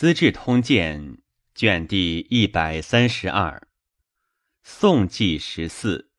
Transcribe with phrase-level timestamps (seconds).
[0.00, 1.16] 资治通鉴》
[1.54, 3.68] 卷第一百三十二，
[4.62, 6.10] 宋纪十四，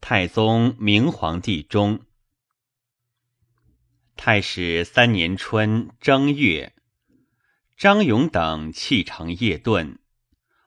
[0.00, 2.06] 太宗明皇帝中，
[4.16, 6.74] 太史三年春正月，
[7.76, 9.98] 张勇等弃城夜遁，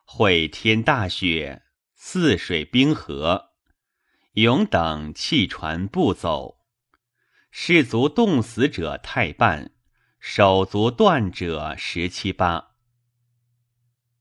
[0.06, 1.64] 会天大雪，
[1.96, 3.54] 泗水冰河，
[4.34, 6.60] 勇等弃船步走，
[7.50, 9.72] 士卒冻死者太半。
[10.32, 12.76] 手足断者十七八。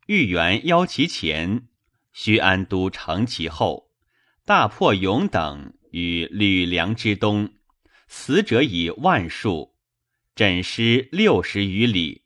[0.07, 1.69] 豫园邀其前，
[2.15, 3.91] 徐安都成其后，
[4.47, 7.53] 大破勇等于吕梁之东，
[8.07, 9.77] 死者以万数，
[10.35, 12.25] 枕尸六十余里。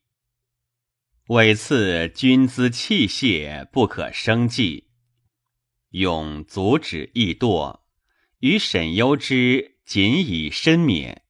[1.27, 4.91] 委赐军资器械，不可生计。
[5.89, 7.80] 勇足止亦堕，
[8.39, 11.22] 与沈攸之仅以身免。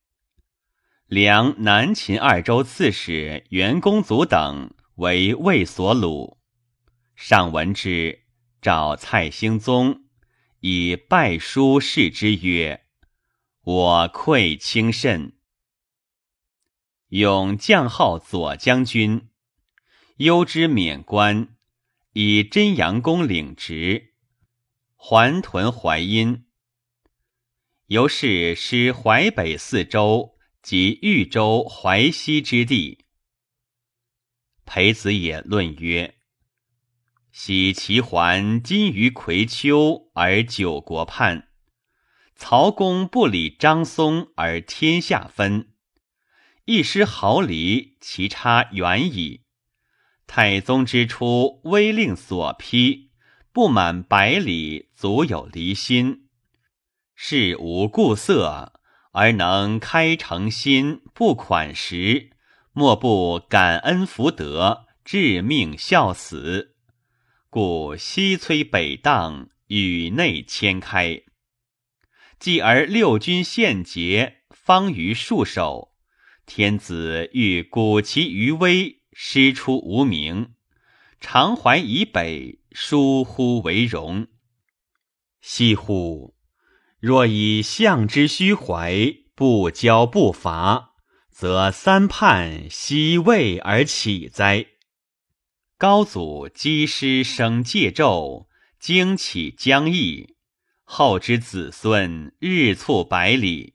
[1.13, 6.39] 梁南秦二州刺史袁公祖等为魏所虏，
[7.15, 8.23] 上闻之，
[8.63, 10.05] 召蔡兴宗，
[10.61, 12.87] 以拜书示之曰
[13.61, 15.37] ：“我愧轻甚。”
[17.13, 19.29] 永将号左将军，
[20.17, 21.55] 忧之免官，
[22.15, 24.15] 以真阳公领职，
[24.97, 26.47] 还屯淮阴。
[27.89, 30.32] 由是失淮北四州。
[30.63, 33.07] 及豫州淮西之地。
[34.65, 36.15] 裴子也论曰
[37.33, 41.49] ：“喜齐桓今于葵丘而九国叛，
[42.37, 45.75] 曹公不理张松而天下分，
[46.65, 49.43] 一失毫厘，其差远矣。
[50.29, 53.11] 太宗之初，威令所批，
[53.53, 56.29] 不满百里，足有离心，
[57.15, 58.81] 事无故色。”
[59.13, 62.31] 而能开诚心，不款时，
[62.73, 66.75] 莫不感恩福德，致命孝死。
[67.51, 71.23] 故西摧北荡，宇内迁开。
[72.39, 75.93] 继而六军献捷，方于戍守。
[76.47, 80.55] 天子欲鼓其余威，师出无名。
[81.21, 84.27] 长淮以北，疏忽为荣。
[85.41, 86.35] 惜乎！
[87.03, 90.93] 若以相之虚怀，不骄不伐，
[91.33, 94.67] 则三叛西魏而起哉？
[95.77, 98.47] 高祖积师生戒纣，
[98.79, 100.37] 经起疆邑，
[100.85, 103.75] 后之子孙日促百里，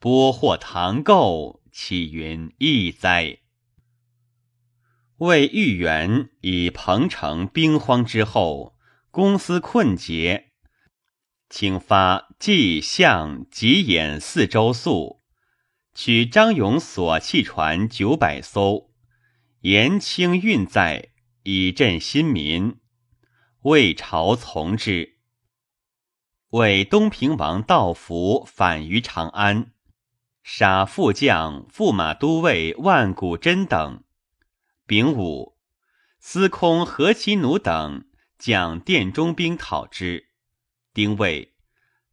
[0.00, 3.38] 播获唐构，岂云易哉？
[5.18, 8.74] 魏豫园以彭城兵荒之后，
[9.12, 10.49] 公司困竭。
[11.50, 15.18] 请发冀相吉兖四州粟，
[15.92, 18.92] 取张勇所弃船九百艘，
[19.62, 21.08] 延清运载，
[21.42, 22.78] 以振新民。
[23.62, 25.18] 魏朝从之。
[26.50, 29.72] 为东平王道福反于长安，
[30.44, 34.04] 杀副将、驸马都尉万古真等。
[34.86, 35.56] 丙午，
[36.20, 38.04] 司空何其弩等
[38.38, 40.29] 将殿中兵讨之。
[40.92, 41.54] 丁未，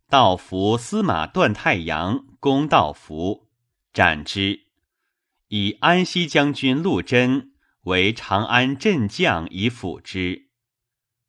[0.08, 3.50] 道服司马段太阳攻道服，
[3.92, 4.68] 斩之。
[5.48, 7.54] 以安西将军陆贞
[7.86, 10.52] 为长安镇将，以辅之。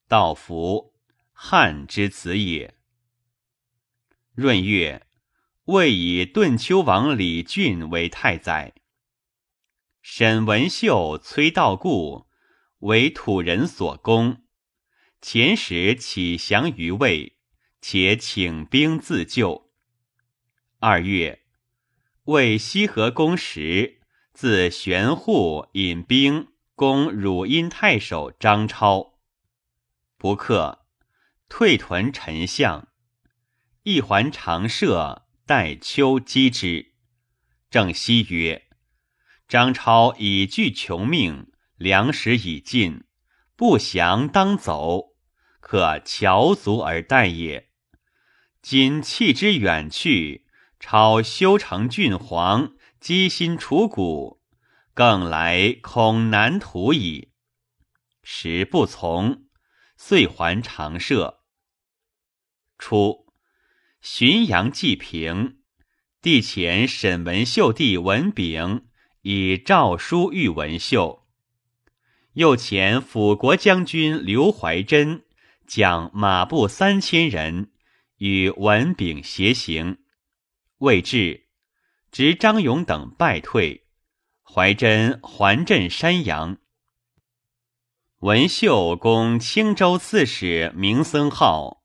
[0.06, 0.92] 道服，
[1.32, 2.74] 汉之子也。
[4.34, 5.06] 闰月，
[5.64, 8.74] 魏以顿丘王李俊为太宰。
[10.02, 12.26] 沈文秀、崔道固
[12.80, 14.42] 为土人所攻，
[15.22, 17.37] 前时起降于魏。
[17.90, 19.70] 且请兵自救。
[20.78, 21.46] 二月，
[22.24, 24.02] 为西河公时，
[24.34, 29.14] 自玄户引兵攻汝阴太守张超，
[30.18, 30.84] 不克，
[31.48, 32.88] 退屯陈相。
[33.84, 36.92] 一还长社，待秋击之。
[37.70, 38.68] 正夕曰
[39.48, 43.04] ：“张超已惧穷命，粮食已尽，
[43.56, 45.14] 不降当走，
[45.60, 47.66] 可乔足而待也。”
[48.60, 50.44] 今弃之远去，
[50.80, 54.40] 超修成郡皇，积心除谷，
[54.92, 57.30] 更来恐难图矣。
[58.22, 59.44] 时不从，
[59.96, 61.40] 遂还长社。
[62.76, 63.26] 初，
[64.02, 65.58] 浔阳济平，
[66.20, 68.88] 帝遣沈文秀弟文炳
[69.22, 71.26] 以诏书谕文秀，
[72.34, 75.24] 又遣辅国将军刘怀真
[75.66, 77.70] 将马步三千人。
[78.18, 79.98] 与文炳协行，
[80.78, 81.48] 未至，
[82.10, 83.86] 执张勇等败退，
[84.42, 86.58] 怀真还镇山阳。
[88.20, 91.84] 文秀攻青州刺史明僧浩，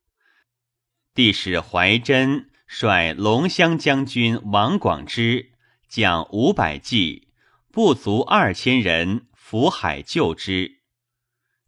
[1.13, 5.51] 帝使怀真率龙骧将军王广之
[5.87, 7.27] 将五百骑，
[7.71, 10.79] 不足二千人浮海救之。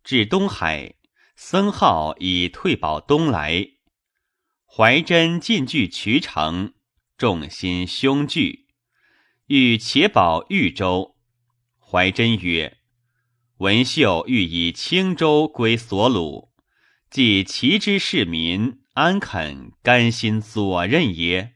[0.03, 0.95] 至东海，
[1.35, 3.74] 僧浩已退保东来。
[4.77, 6.73] 怀真进据渠城，
[7.17, 8.65] 众心凶惧，
[9.47, 11.15] 欲且保豫州。
[11.79, 12.79] 怀真曰。
[13.59, 16.49] 文秀欲以青州归所虏，
[17.09, 21.53] 即齐之市民，安肯甘心左任耶？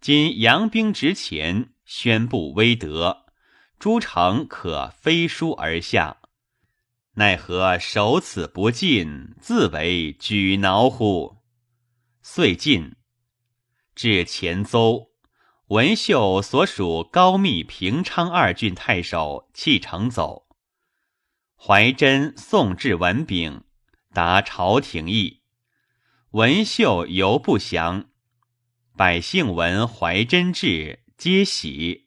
[0.00, 3.26] 今扬兵直前，宣布威德，
[3.78, 6.22] 诸城可飞书而下，
[7.16, 11.43] 奈何守此不进，自为举挠乎？
[12.26, 12.96] 遂进，
[13.94, 15.10] 至前邹，
[15.66, 20.46] 文秀所属高密、平昌二郡太守弃城走。
[21.54, 23.64] 怀真送至文炳，
[24.14, 25.42] 答朝廷意。
[26.30, 28.06] 文秀犹不降，
[28.96, 32.06] 百姓闻怀真至，皆喜。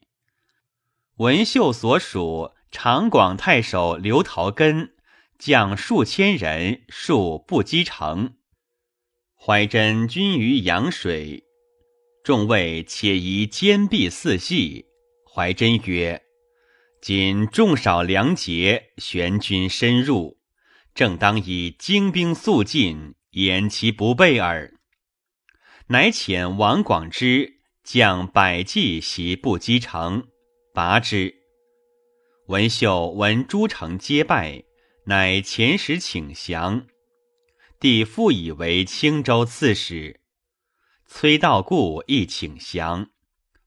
[1.17, 4.95] 文秀所属长广太守刘陶根
[5.37, 8.33] 将数千人，数不击城。
[9.39, 11.45] 怀真军于阳水，
[12.23, 14.87] 众谓且宜坚壁四系。
[15.23, 16.21] 怀真曰。
[16.99, 20.37] 今众少粮竭，玄军深入，
[20.95, 24.73] 正当以精兵速进，掩其不备耳。
[25.85, 30.27] 乃遣王广之将百骑袭不击城，
[30.73, 31.33] 拔之。
[32.47, 34.63] 文秀闻诸城皆败，
[35.05, 36.87] 乃遣使请降。
[37.79, 40.21] 帝复以为青州刺史。
[41.05, 43.09] 崔道固亦请降，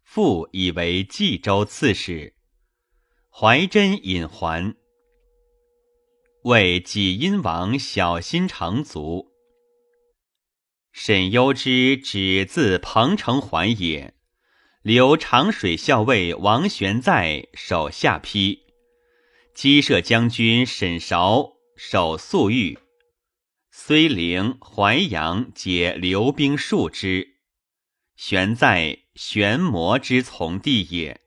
[0.03, 2.35] 复以为冀州刺史。
[3.33, 4.75] 怀真引还，
[6.43, 9.31] 为济阴王小心长卒。
[10.93, 14.15] 沈攸之指自彭城还也，
[14.83, 18.59] 留长水校尉王玄在手下邳，
[19.55, 22.77] 击射将军沈韶守粟裕，
[23.83, 27.39] 睢陵、淮阳皆留兵戍之。
[28.15, 31.19] 玄在玄魔之从地也。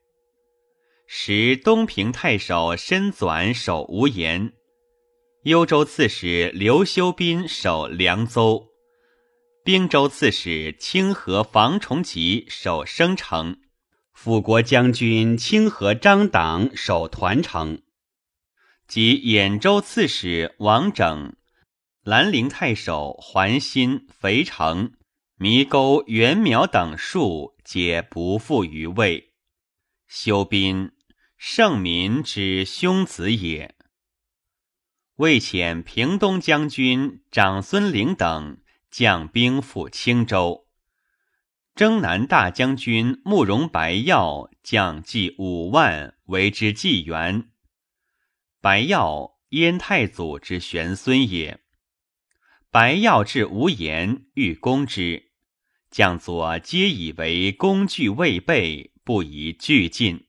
[1.08, 4.54] 时东平太守申纂守无言，
[5.42, 8.68] 幽州刺史刘修斌守凉州，
[9.66, 13.58] 并州刺史清河房崇吉守生城，
[14.14, 17.82] 辅国将军清河张党守团城，
[18.88, 21.36] 及兖州刺史王整、
[22.04, 24.92] 兰陵太守桓新、肥城、
[25.38, 29.32] 迷沟袁苗等数，皆不复于位。
[30.06, 30.92] 修斌。
[31.38, 33.76] 圣民之兄子也。
[35.16, 40.68] 魏遣平东将军长孙陵等将兵赴青州，
[41.74, 47.50] 征南大将军慕容白曜将计五万为之纪元。
[48.62, 51.63] 白曜燕太祖之玄孙也。
[52.74, 55.30] 白曜至无言，欲攻之，
[55.92, 60.26] 将佐皆以为工具未备，不宜俱进。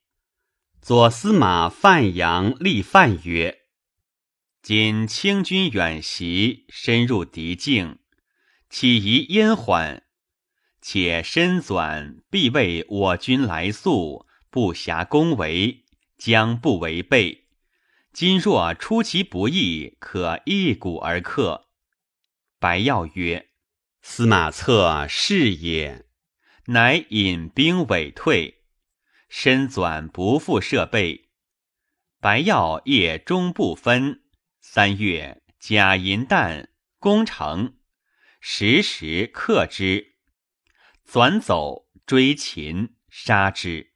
[0.82, 3.60] 左司马范阳立范曰
[4.60, 8.00] ：“今清军远袭，深入敌境，
[8.68, 10.02] 岂宜延缓？
[10.82, 15.86] 且身转必为我军来速，不暇攻围，
[16.18, 17.46] 将不为备。
[18.12, 21.62] 今若出其不意，可一鼓而克。”
[22.64, 23.50] 白曜曰
[24.00, 26.06] ：“司马策是也。”
[26.68, 28.64] 乃引兵委退。
[29.28, 31.28] 身转不复设备，
[32.20, 34.22] 白药夜终不分。
[34.62, 37.76] 三月，甲银弹攻城，
[38.40, 40.14] 时时克之。
[41.04, 43.92] 转走追秦，杀之。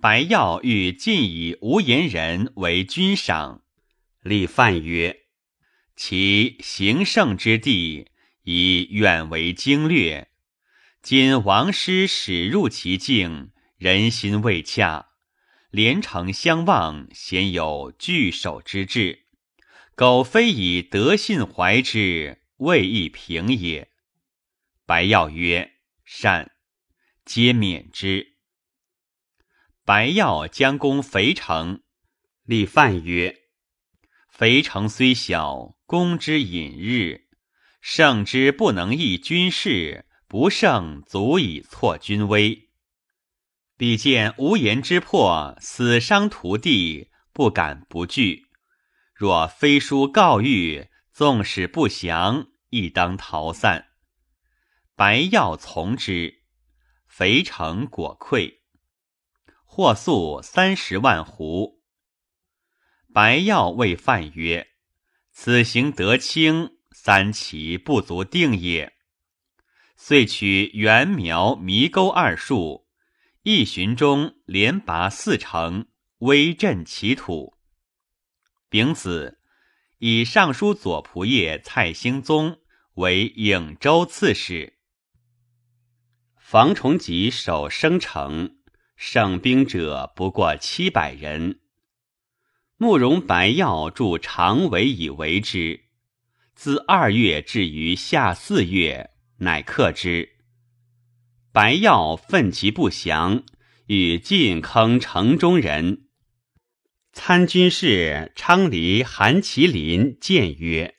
[0.00, 3.66] 白药欲尽以无言人为军赏，
[4.22, 5.23] 立范曰
[5.96, 8.08] ：“其行胜之地，
[8.42, 10.28] 已远为经略。
[11.02, 15.08] 今王师始入其境。”人心未洽，
[15.68, 19.26] 连城相望，鲜有聚守之志。
[19.94, 23.90] 苟非以德信怀之，未易平也。
[24.86, 25.72] 白曜曰
[26.06, 26.52] ：“善。”
[27.26, 28.36] 皆免之。
[29.84, 31.82] 白曜将攻肥城，
[32.44, 33.42] 立范曰
[34.36, 37.28] ：“肥城虽小，攻之隐日，
[37.80, 42.70] 胜之不能益军事，不胜足以挫军威。”
[43.78, 48.48] 彼见无言之破，死伤涂地，不敢不惧。
[49.14, 53.86] 若飞书告谕，纵使不降，亦当逃散。
[54.96, 56.42] 白药从之，
[57.06, 58.62] 肥城果溃，
[59.64, 61.73] 获粟三十万斛。
[63.14, 64.66] 白药谓范曰
[65.30, 68.92] ：“此行得轻，三其不足定也。”
[69.94, 72.88] 遂取袁苗迷沟二树，
[73.44, 75.86] 一旬中连拔四城，
[76.18, 77.54] 威震其土。
[78.68, 79.38] 丙子，
[79.98, 82.58] 以尚书左仆射蔡兴宗
[82.94, 84.80] 为颍州刺史。
[86.36, 88.56] 房崇吉守生城，
[88.96, 91.60] 胜兵者不过七百人。
[92.84, 95.84] 慕容白药筑长围以为之，
[96.54, 100.28] 自二月至于夏四月，乃克之。
[101.50, 103.42] 白药奋其不降，
[103.86, 106.08] 与进坑城中人。
[107.14, 110.96] 参军事昌黎韩麒麟谏曰：“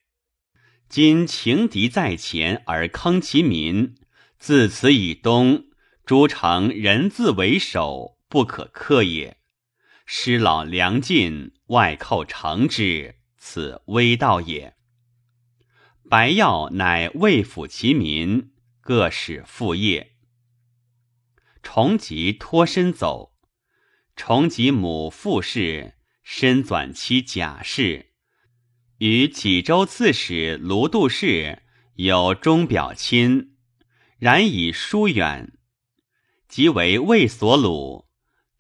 [0.89, 3.93] 今情敌在前，而坑其民。”
[4.41, 5.65] 自此以东，
[6.03, 9.37] 诸城人自为首，不可克也。
[10.07, 14.75] 师老粮尽，外寇乘之，此危道也。
[16.09, 20.15] 白药乃魏府其民，各使复业。
[21.63, 23.33] 重吉脱身走，
[24.15, 28.11] 重吉母傅氏身转妻贾氏，
[28.99, 31.63] 与济州刺史卢度氏
[31.95, 33.55] 有钟表亲。
[34.19, 35.57] 然以疏远，
[36.47, 38.05] 即为魏所虏。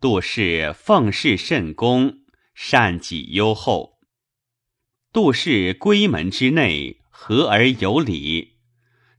[0.01, 2.24] 杜氏奉事甚恭，
[2.55, 3.99] 善己优厚。
[5.13, 8.55] 杜氏闺门之内，和而有礼。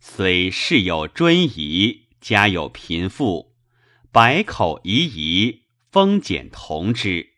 [0.00, 3.56] 虽世有尊仪，家有贫富，
[4.10, 7.34] 百口夷夷，封简同之。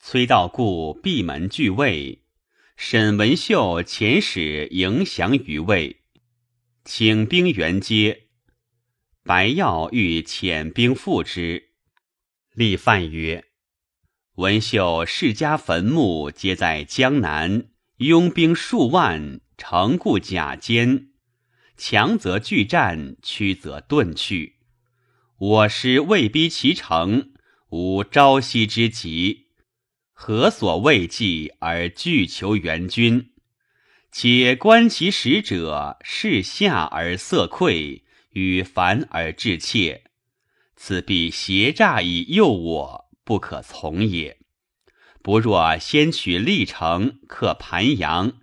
[0.00, 2.24] 崔道固闭门拒魏，
[2.76, 6.02] 沈文秀遣使迎降于魏。
[6.84, 8.28] 请兵援接，
[9.22, 11.70] 白药欲遣兵赴之。
[12.54, 13.44] 立范曰
[14.36, 17.66] ：“文秀世家坟墓皆在江南，
[17.98, 21.08] 拥兵数万，城固甲坚。
[21.76, 24.56] 强则拒战，屈则遁去。
[25.36, 27.32] 我师未逼其城，
[27.68, 29.48] 无朝夕之急，
[30.14, 33.32] 何所畏惧而拒求援军？”
[34.10, 40.04] 且观其使者，视下而色愧，与凡而致怯，
[40.74, 43.01] 此必邪诈以诱我，
[43.32, 44.40] 不可从也。
[45.22, 48.34] 不若先取历城，克盘阳，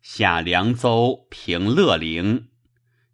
[0.00, 2.48] 下凉州，平乐陵，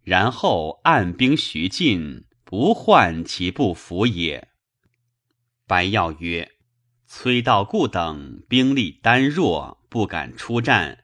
[0.03, 4.47] 然后按兵徐进，不患其不服也。
[5.67, 6.53] 白药曰
[7.05, 11.03] ：“崔道固等兵力单弱，不敢出战。”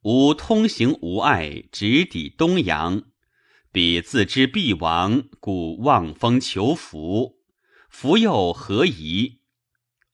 [0.00, 3.02] 吾通行无碍，直抵东阳。
[3.70, 7.36] 彼自知必亡，故望风求福。
[7.90, 9.39] 福又何宜？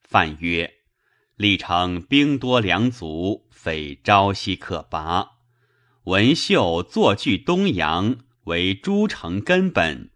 [0.08, 0.72] 范曰：
[1.34, 5.32] 历城兵多粮足，非朝夕可拔。
[6.04, 10.12] 文秀坐据东阳，为诸城根本。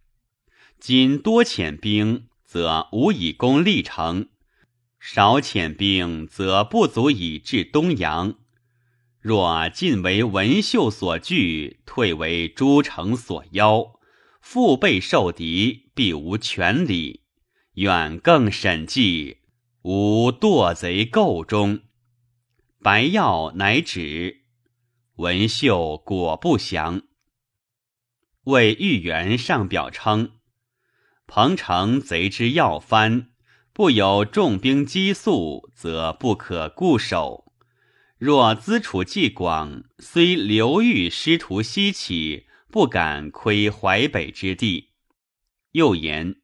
[0.79, 4.27] 今多遣兵，则无以攻历城；
[5.01, 8.37] 少遣兵，则不足以至东阳。
[9.21, 13.99] 若进为文秀所惧，退为诸城所邀，
[14.41, 17.25] 腹背受敌，必无权礼。
[17.75, 19.39] 愿更审计，
[19.83, 21.81] 吾堕贼构中。
[22.83, 24.43] 白药乃止。
[25.17, 27.03] 文秀果不降。
[28.45, 30.33] 为豫园上表称：
[31.27, 33.31] 彭城贼之要藩，
[33.73, 37.55] 不有重兵击速，则不可固守。
[38.19, 44.91] 若资储既广，虽刘豫师徒西起，不敢窥淮北之地。
[45.73, 46.37] 又言：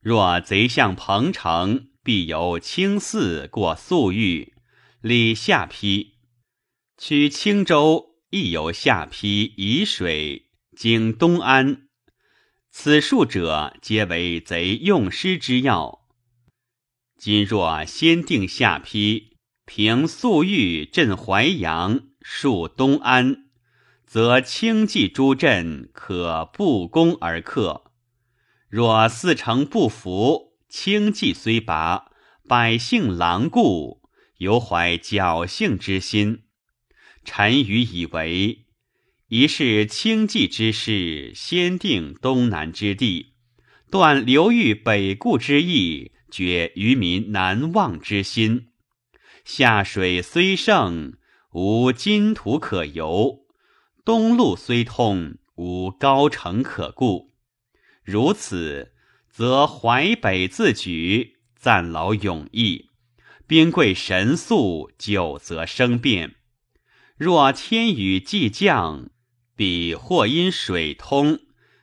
[0.00, 4.54] 若贼向彭城，必由青泗过宿豫，
[5.00, 6.14] 历下邳，
[6.96, 11.88] 取青州，亦由下邳沂水经东安。
[12.70, 16.06] 此数者，皆为贼用师之要。
[17.18, 19.28] 今若先定下邳。
[19.66, 23.44] 平粟裕镇淮阳，戍东安，
[24.04, 27.92] 则轻骑诸镇可不攻而克。
[28.68, 32.12] 若四城不服，轻骑虽拔，
[32.46, 34.02] 百姓狼顾，
[34.38, 36.44] 犹怀侥幸之心。
[37.24, 38.66] 臣愚以为，
[39.26, 43.34] 宜是轻骑之势，先定东南之地，
[43.90, 48.68] 断流域北顾之意，绝渔民南望之心。
[49.44, 51.14] 下水虽盛，
[51.50, 53.40] 无金土可游；
[54.04, 57.32] 东路虽通，无高城可固。
[58.04, 58.92] 如此，
[59.30, 62.90] 则淮北自举，暂劳永逸；
[63.46, 66.34] 兵贵神速，久则生变。
[67.16, 69.10] 若天雨既降，
[69.54, 71.38] 彼或因水通，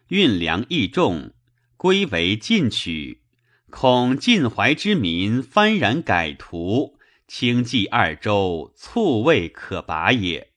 [0.10, 1.34] 运粮易重，
[1.78, 3.24] 归为进取，
[3.70, 6.98] 恐晋淮之民幡然改图。
[7.28, 10.54] 清冀二州，卒未可拔也。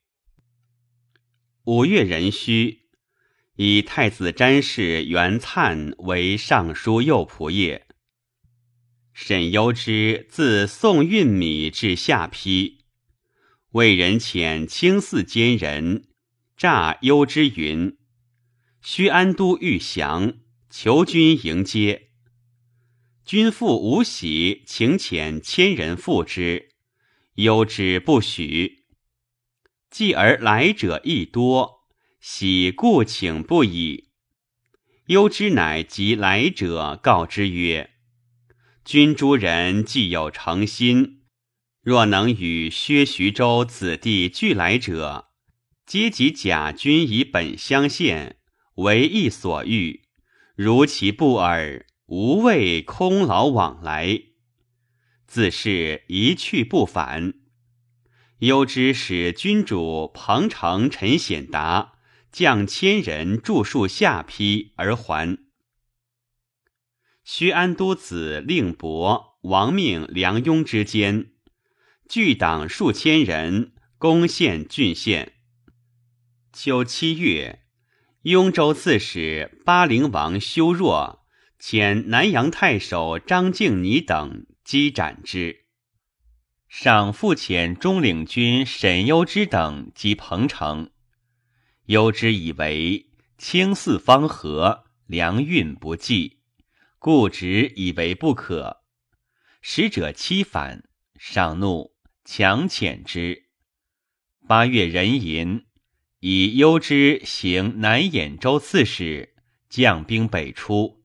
[1.64, 2.79] 五月壬戌，
[3.62, 7.82] 以太子詹事袁粲为尚书右仆射。
[9.12, 12.78] 沈攸之自送运米至下邳，
[13.72, 16.08] 魏人遣清寺监人
[16.56, 17.98] 诈攸之云
[18.80, 20.38] ：“须安都欲降，
[20.70, 22.08] 求君迎接。”
[23.26, 26.70] 君父无喜，请遣千人赴之，
[27.34, 28.86] 攸之不许。
[29.90, 31.79] 继而来者亦多，
[32.20, 34.10] 喜故请不已。
[35.06, 37.90] 忧之乃及来者告之曰
[38.84, 41.22] ：“君诸人既有诚心，
[41.82, 45.30] 若能与薛徐州子弟俱来者，
[45.84, 48.36] 皆及假君以本相献，
[48.76, 50.02] 为义所欲。
[50.54, 54.20] 如其不耳。”无谓空劳往来，
[55.28, 57.34] 自是一去不返。
[58.40, 61.92] 幽之使君主彭城陈显达
[62.32, 65.38] 将千人驻戍下邳而还。
[67.24, 71.32] 薛安都子令伯、王命、梁雍之间，
[72.08, 75.34] 聚党数千人攻陷郡县。
[76.52, 77.60] 秋七月，
[78.22, 81.20] 雍州刺史巴陵王修若。
[81.60, 85.66] 遣南阳太守张敬尼等击斩之。
[86.68, 90.90] 赏复遣中领军沈攸之等击彭城。
[91.90, 96.38] 攸之以为清四方和，粮运不济，
[97.00, 98.84] 故执以为不可。
[99.60, 100.84] 使者欺反，
[101.18, 103.46] 上怒，强遣之。
[104.46, 105.66] 八月壬寅，
[106.20, 109.34] 以攸之行南兖州刺史，
[109.68, 111.02] 将兵北出。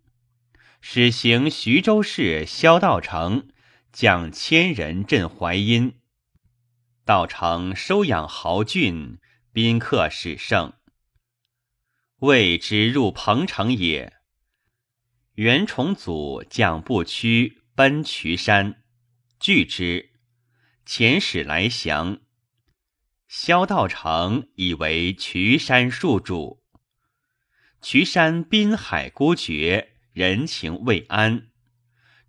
[0.81, 3.47] 使行徐州市萧道成
[3.91, 5.95] 将千人镇淮阴，
[7.03, 9.17] 道成收养豪俊，
[9.55, 10.73] 宾客始盛。
[12.17, 14.11] 谓之入彭城也。
[15.35, 18.83] 袁崇祖将不屈奔渠山，
[19.39, 20.09] 拒之。
[20.85, 22.19] 遣使来降。
[23.29, 26.61] 萧道成以为渠山戍主。
[27.81, 29.93] 渠山滨海孤绝。
[30.11, 31.47] 人情未安，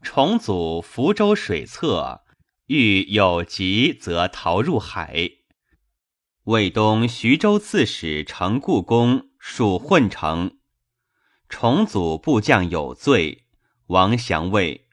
[0.00, 2.24] 崇祖福州水侧，
[2.66, 5.30] 遇有急则逃入海。
[6.46, 10.58] 魏东徐州刺史程固公属混城，
[11.48, 13.46] 重组部将有罪，
[13.88, 14.86] 王降魏。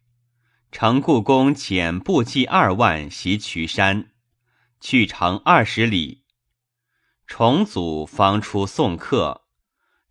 [0.71, 4.09] 程固公遣部骑二万袭渠山，
[4.81, 6.23] 去城二十里，
[7.27, 9.43] 重组方出送客，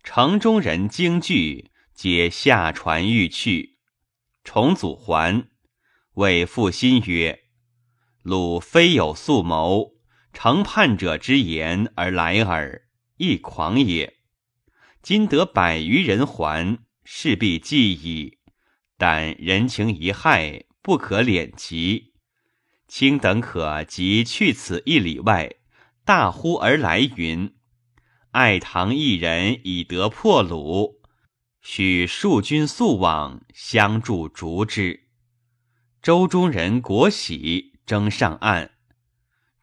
[0.01, 1.71] 城中人惊惧。
[1.93, 3.79] 皆下船欲去，
[4.45, 5.49] 重组还，
[6.13, 7.41] 谓负心曰
[8.23, 9.91] ：“鲁非有素谋，
[10.33, 12.81] 承叛者之言而来耳，
[13.17, 14.17] 亦狂也。
[15.01, 18.39] 今得百余人还，势必记矣。
[18.97, 22.13] 但人情一害，不可敛及。
[22.87, 25.55] 卿等可即去此一里外，
[26.03, 27.55] 大呼而来云
[28.31, 30.99] ：‘爱唐一人以得破虏。’”
[31.61, 35.07] 许数军速往，相助逐之。
[36.01, 38.72] 周中人国喜，争上岸。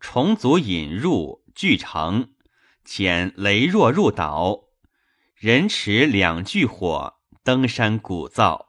[0.00, 2.32] 重组引入，巨城，
[2.84, 4.64] 遣雷若入岛。
[5.34, 8.68] 人持两炬火，登山鼓噪。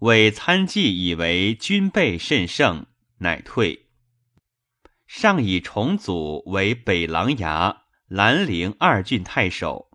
[0.00, 2.86] 伪参计以为军备甚盛，
[3.18, 3.88] 乃退。
[5.06, 9.90] 上以重组为北琅琊、兰陵二郡太守。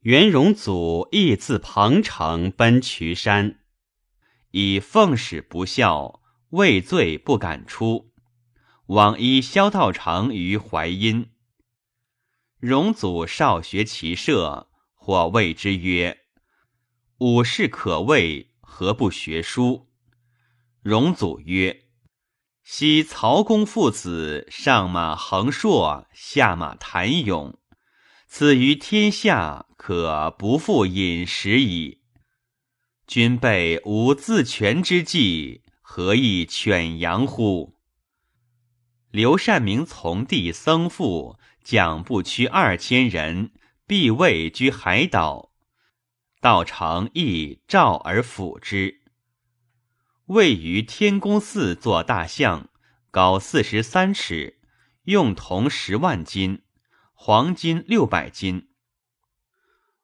[0.00, 3.60] 元荣祖亦自彭城奔渠山，
[4.50, 8.11] 以奉使不孝，畏罪不敢出，
[8.86, 11.30] 往依萧道成于淮阴。
[12.58, 16.20] 荣祖少学骑射，或谓之曰
[17.18, 19.88] ：“武士可畏，何不学书？”
[20.82, 21.84] 荣祖曰
[22.62, 27.58] ：“昔曹公父子上马横槊，下马谈勇，
[28.26, 32.02] 此于天下。”可不复饮食矣。
[33.08, 37.80] 君辈无自全之计，何以犬羊乎？
[39.12, 43.50] 刘善明从弟僧父将不屈二千人，
[43.86, 45.52] 必位居海岛。
[46.40, 49.02] 道成亦召而辅之。
[50.28, 52.70] 位于天宫寺做大象，
[53.10, 54.58] 高四十三尺，
[55.04, 56.62] 用铜十万斤，
[57.12, 58.70] 黄金六百斤。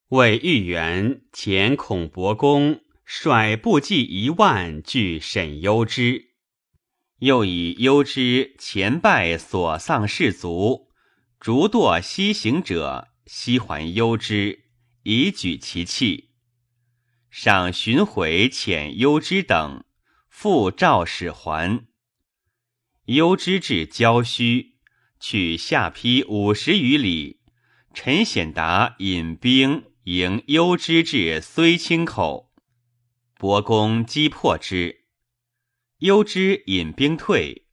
[0.09, 6.28] 为豫园前孔伯公率部骑一万据沈攸之，
[7.19, 10.89] 又以幽之前败所丧士卒，
[11.41, 14.65] 逐堕西行者，西还幽之，
[15.03, 16.31] 以举其器。
[17.31, 19.85] 赏巡回遣幽之等，
[20.29, 21.87] 复召使还。
[23.07, 24.75] 幽之至郊墟，
[25.19, 27.41] 去下邳五十余里，
[27.95, 29.85] 陈显达引兵。
[30.05, 32.51] 迎幽之至睢清口，
[33.37, 34.98] 伯公击破之。
[35.99, 37.67] 幽之引兵退，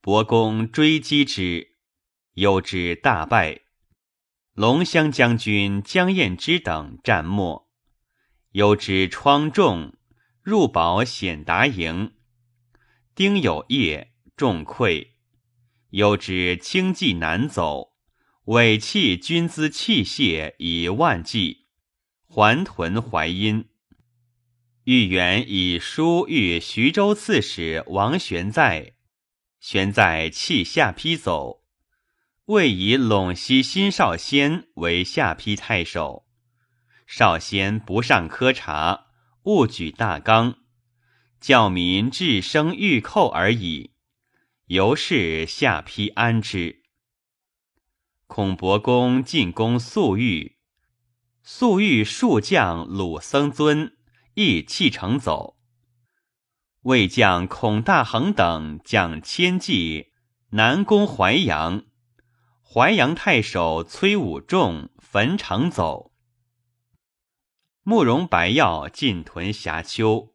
[0.00, 1.76] 伯公追击之，
[2.32, 3.60] 幽之大败。
[4.54, 7.70] 龙骧将军江晏之等战没。
[8.50, 9.94] 幽之疮重，
[10.42, 12.14] 入保显达营。
[13.14, 15.10] 丁有业，众溃。
[15.90, 17.92] 幽之轻骑难走，
[18.46, 21.68] 委弃军资器械以万计。
[22.26, 23.69] 还屯淮阴，
[24.90, 28.94] 豫园以书谕徐州刺史王玄在，
[29.60, 31.62] 玄在弃下邳走，
[32.46, 36.26] 未以陇西新少先为下邳太守。
[37.06, 39.06] 少先不上科察，
[39.44, 40.56] 勿举大纲，
[41.40, 43.92] 教民至生欲寇而已。
[44.66, 46.82] 由是下邳安之。
[48.26, 50.56] 孔伯公进攻粟裕。
[51.44, 53.96] 粟裕数将鲁僧尊
[54.42, 55.58] 亦弃城走。
[56.84, 60.14] 魏将孔大衡等将千骑
[60.52, 61.84] 南攻淮阳，
[62.62, 66.14] 淮阳太守崔武仲焚城走。
[67.82, 70.32] 慕容白药进屯峡丘，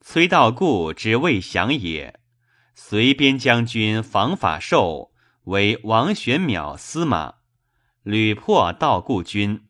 [0.00, 2.18] 崔道固之未降也，
[2.74, 7.34] 随边将军房法寿为王玄邈司马，
[8.02, 9.68] 屡破道固军。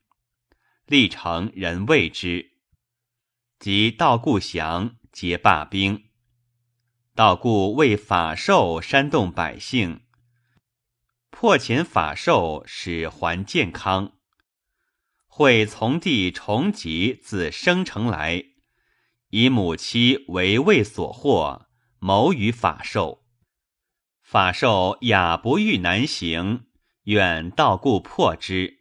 [0.86, 2.53] 历城人畏之，
[3.64, 6.04] 及道固降，皆罢兵。
[7.14, 10.02] 道固为法寿煽动百姓，
[11.30, 14.12] 破遣法寿使还健康。
[15.26, 18.44] 会从弟重吉自生城来，
[19.30, 21.64] 以母妻为魏所获，
[21.98, 23.24] 谋于法寿。
[24.20, 26.66] 法寿雅不欲难行，
[27.04, 28.80] 愿道固破之。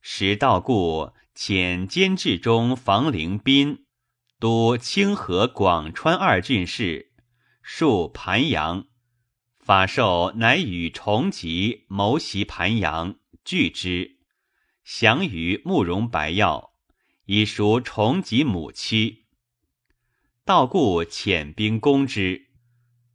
[0.00, 3.82] 时道固遣监制中房陵宾
[4.38, 7.12] 都清河、广川二郡事，
[7.64, 8.86] 戍盘阳。
[9.58, 14.18] 法寿乃与重吉谋袭盘阳，拒之，
[14.84, 16.74] 降于慕容白药，
[17.24, 19.24] 以赎重吉母妻。
[20.44, 22.50] 道固遣兵攻之，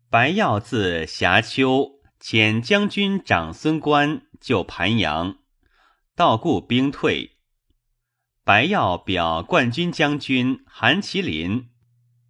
[0.10, 5.38] 白药自峡丘遣将军长孙观救盘阳。
[6.16, 7.31] 道固兵退，
[8.44, 11.70] 白曜表冠军将军韩麒麟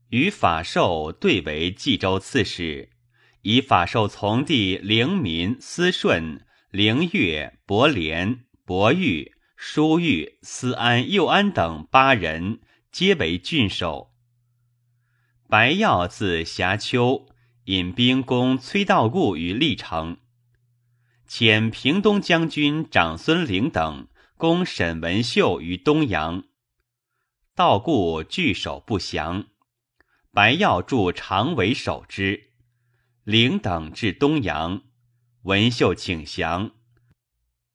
[0.09, 2.89] 与法寿对为冀州刺史，
[3.43, 12.59] 以法寿从弟灵民、思顺、灵越、伯廉、伯玉、舒玉、思安、佑安等八人，
[12.91, 14.11] 皆为郡守。
[15.47, 17.29] 白曜字霞丘
[17.65, 20.17] 引兵攻崔道固于历城。
[21.29, 24.09] 遣平东将军长孙陵等
[24.41, 26.45] 攻沈文秀于东阳，
[27.53, 29.45] 道固据守不降，
[30.31, 32.49] 白曜驻长尾守之。
[33.23, 34.81] 灵等至东阳，
[35.43, 36.71] 文秀请降，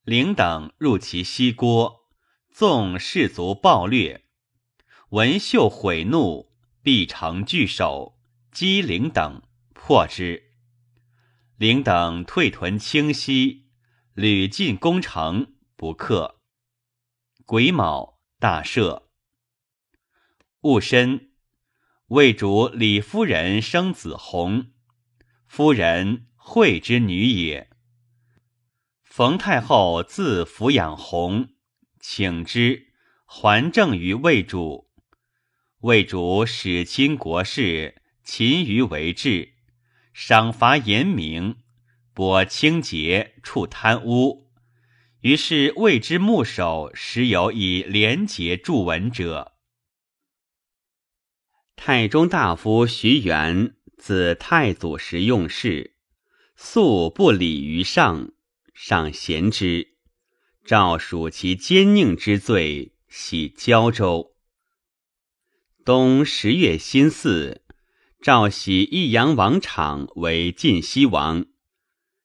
[0.02, 2.08] 灵等入其西郭，
[2.50, 4.24] 纵士卒暴掠，
[5.10, 6.52] 文秀悔怒，
[6.82, 8.18] 必成据守，
[8.50, 9.40] 击灵等，
[9.72, 10.50] 破之。
[11.58, 13.68] 灵等退屯清溪，
[14.14, 16.35] 屡进攻城，不克。
[17.48, 19.04] 癸卯，大赦。
[20.62, 21.30] 戊申，
[22.08, 24.72] 魏主李夫人生子弘，
[25.46, 27.70] 夫人惠之女也。
[29.04, 31.50] 冯太后自抚养弘，
[32.00, 32.88] 请之，
[33.24, 34.90] 还政于魏主。
[35.82, 39.54] 魏主使亲国事，勤于为治。
[40.12, 41.62] 赏罚严明，
[42.12, 44.45] 拨清洁，处贪污。
[45.26, 49.54] 于是谓之牧守，时有以廉洁著文者。
[51.74, 55.96] 太中大夫徐元，自太祖时用事，
[56.54, 58.30] 素不礼于上，
[58.72, 59.96] 上贤之，
[60.64, 64.36] 诏属其奸佞之罪，徙交州。
[65.84, 67.62] 冬十月辛巳，
[68.22, 71.46] 诏徙益阳王昶为晋西王，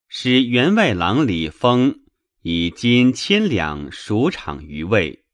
[0.08, 2.01] 使员外郎李丰
[2.42, 5.26] 以金千两赎场于魏。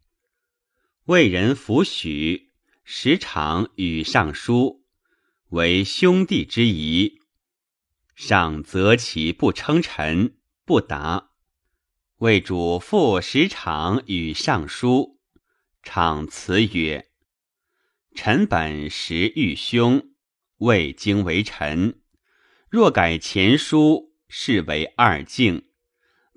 [1.05, 2.47] 魏人弗许。
[2.89, 4.85] 时常与上书，
[5.49, 7.19] 为兄弟之谊。
[8.15, 11.31] 上责其不称臣，不答。
[12.19, 15.19] 魏主复时常与上书，
[15.83, 17.09] 昶辞曰
[18.15, 20.11] ：“臣本实欲兄，
[20.59, 21.99] 未经为臣。
[22.69, 25.66] 若改前书，是为二敬。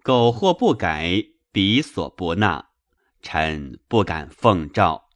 [0.02, 2.70] 苟或不改，彼所不纳，
[3.20, 5.08] 臣不敢奉诏。”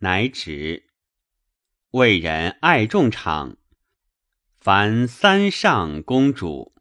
[0.00, 0.90] 乃止。
[1.90, 3.56] 魏人爱重场，
[4.58, 6.74] 凡三上公主。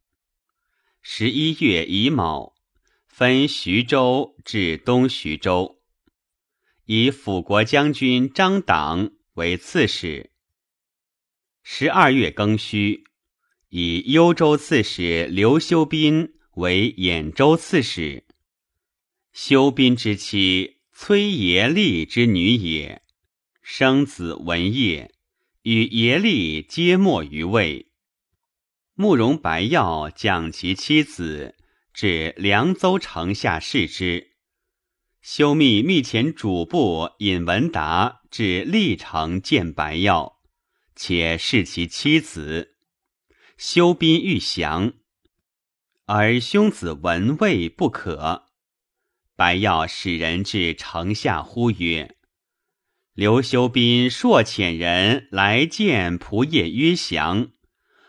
[1.02, 2.54] 十一月乙卯，
[3.08, 5.82] 分徐州至东徐州，
[6.86, 10.32] 以辅国将军张党为刺史。
[11.64, 13.04] 十二月庚戌，
[13.70, 18.26] 以幽州刺史刘修斌为兖州刺史。
[19.32, 23.02] 修斌之妻崔爷立之女也。
[23.62, 25.14] 生子文业，
[25.62, 27.88] 与耶利皆没于魏。
[28.94, 31.56] 慕容白曜将其妻子
[31.94, 34.32] 至凉州城下视之。
[35.22, 40.42] 修密密遣主簿尹文达至历城见白曜，
[40.96, 42.76] 且视其妻子。
[43.58, 44.94] 修斌欲降，
[46.12, 48.48] 而兄子文卫不可。
[49.36, 52.18] 白药使人至城下呼曰。
[53.14, 57.52] 刘修斌朔遣人来见仆夜曰降，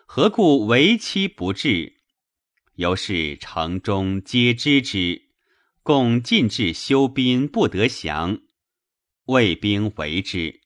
[0.07, 2.01] 何故为期不至？
[2.77, 5.29] 由是城中皆知之，
[5.83, 8.41] 共进至修斌不得降，
[9.27, 10.63] 魏兵围之。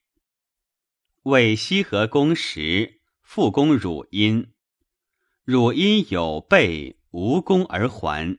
[1.25, 4.53] 为西河公时，复攻汝阴，
[5.43, 8.37] 汝阴有备，无功而还。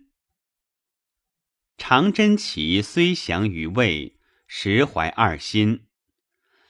[1.78, 5.86] 常真齐虽降于魏，实怀二心。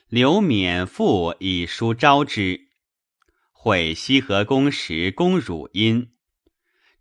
[0.08, 2.70] 刘勉复以书招之，
[3.52, 6.12] 会西河公时攻汝阴，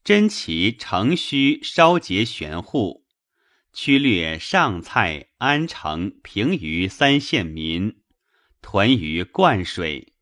[0.02, 3.04] 真齐乘虚稍结玄户，
[3.74, 8.00] 驱掠上蔡、安城、平舆三县民，
[8.62, 10.14] 屯于灌水。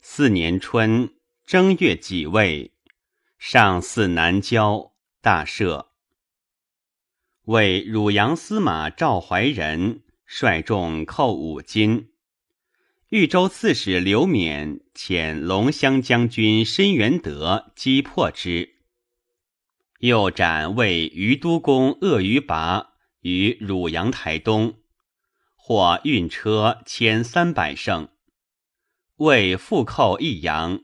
[0.00, 1.14] 四年春
[1.48, 2.74] 正月己未，
[3.38, 5.86] 上巳南郊，大赦。
[7.44, 10.02] 为汝阳司马赵怀仁。
[10.26, 12.10] 率众寇五津，
[13.08, 18.74] 豫州刺史刘勉遣龙骧将军申元德击破之，
[20.00, 24.74] 又斩为于都公鄂于拔于汝阳台东，
[25.54, 28.10] 获运车千三百乘，
[29.16, 30.82] 为复寇益阳，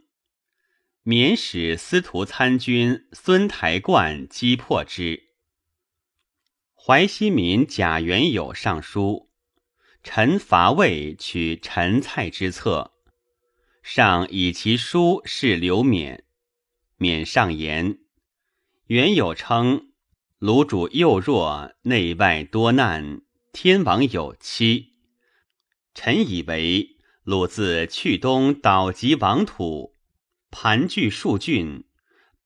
[1.06, 5.24] 免使司徒参军孙台贯击破之。
[6.74, 9.30] 淮西民贾元友上书。
[10.02, 12.92] 臣伐魏，取陈蔡之策，
[13.82, 16.22] 上以其书示刘勉。
[16.98, 17.98] 勉上言：
[18.86, 19.92] 元有称
[20.38, 23.20] 鲁主幼弱，内外多难，
[23.52, 24.94] 天王有期。
[25.94, 29.93] 臣以为鲁自去东倒及王土，
[30.56, 31.82] 盘踞数郡，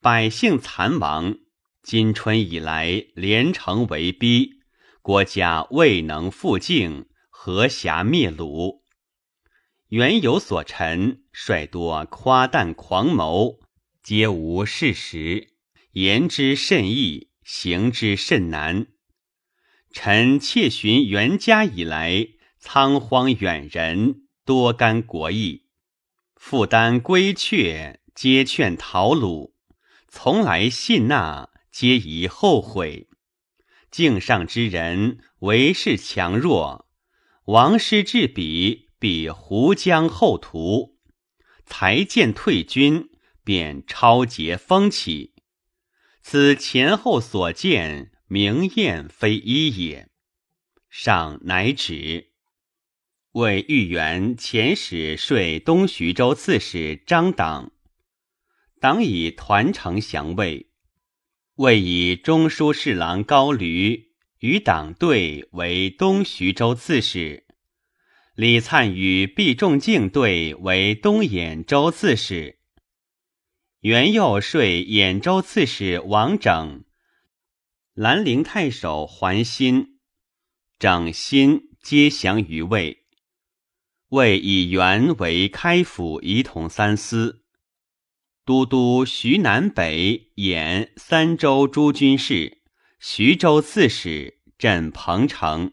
[0.00, 1.36] 百姓残亡。
[1.82, 4.60] 今春以来，连城为逼，
[5.02, 7.04] 国家未能复静。
[7.28, 8.82] 何暇灭鲁？
[9.88, 13.60] 原有所陈，率多夸诞狂谋，
[14.02, 15.50] 皆无事实，
[15.92, 18.86] 言之甚易，行之甚难。
[19.92, 22.26] 臣窃寻袁家以来，
[22.58, 25.66] 仓荒远人，多干国义，
[26.38, 29.54] 负担归阙，皆劝陶鲁，
[30.08, 33.08] 从来信纳，皆宜后悔。
[33.90, 36.86] 敬上之人，为是强弱。
[37.46, 40.96] 王师至彼，必胡将后图；
[41.66, 43.10] 才见退军，
[43.42, 45.34] 便超节风起。
[46.22, 50.08] 此前后所见，明艳非一也。
[50.88, 52.27] 上乃止。
[53.32, 57.72] 为豫园遣使说东徐州刺史张党，
[58.80, 60.70] 党以团城降魏，
[61.56, 64.08] 魏以中书侍郎高驴。
[64.40, 67.44] 与党对为东徐州刺史，
[68.36, 72.60] 李粲与毕仲敬对为东兖州刺史。
[73.80, 76.84] 元佑说兖州刺史王整、
[77.94, 79.98] 兰陵太守桓新、
[80.78, 83.07] 整新皆降于魏。
[84.08, 87.42] 魏以元为开府仪同三司。
[88.46, 92.62] 都督徐南北兖三州诸军事，
[92.98, 95.72] 徐州刺史，镇彭城。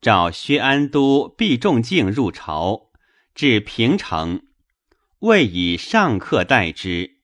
[0.00, 2.90] 召薛安都毕仲敬入朝，
[3.34, 4.46] 至平城，
[5.18, 7.18] 魏以上客待之，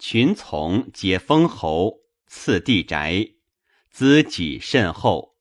[0.00, 3.34] 群从皆封侯，赐地宅，
[3.88, 5.35] 资己甚厚。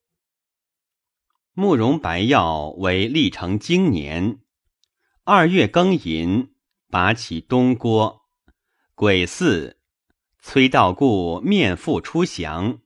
[1.57, 4.39] 慕容白药为历城经年，
[5.23, 6.53] 二月庚寅，
[6.89, 8.23] 拔起东郭。
[8.93, 9.77] 癸巳，
[10.41, 12.79] 崔道固面父出降。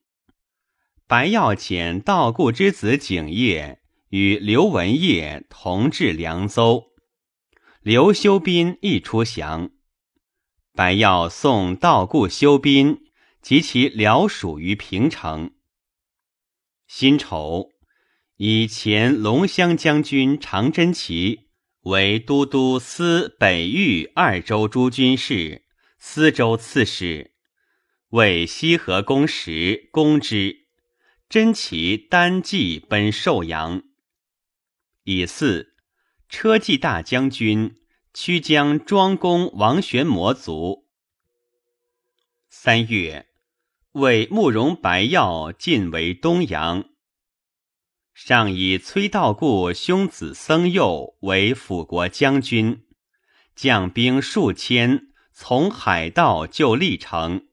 [1.07, 6.91] 白药遣道固之子景业与刘文业同至凉州，
[7.81, 9.71] 刘修斌亦出降。
[10.73, 13.01] 白药送道固、修斌
[13.41, 15.55] 及其僚属于平城。
[16.85, 17.71] 辛丑，
[18.41, 21.49] 以前龙骧将军常真齐
[21.81, 25.65] 为都督司北域二州诸军事。
[25.97, 27.33] 司州刺史，
[28.11, 30.67] 为西河公时攻之，
[31.27, 33.83] 真其单骑奔寿阳。
[35.03, 35.73] 以四
[36.29, 37.75] 车骑大将军
[38.13, 40.85] 曲江庄公王玄谟卒。
[42.49, 43.27] 三月，
[43.91, 46.88] 为慕容白药进为东阳。
[48.21, 52.83] 上以崔道固兄子僧佑为辅国将军，
[53.55, 55.07] 将兵数千。
[55.31, 57.47] 从海盗救历城，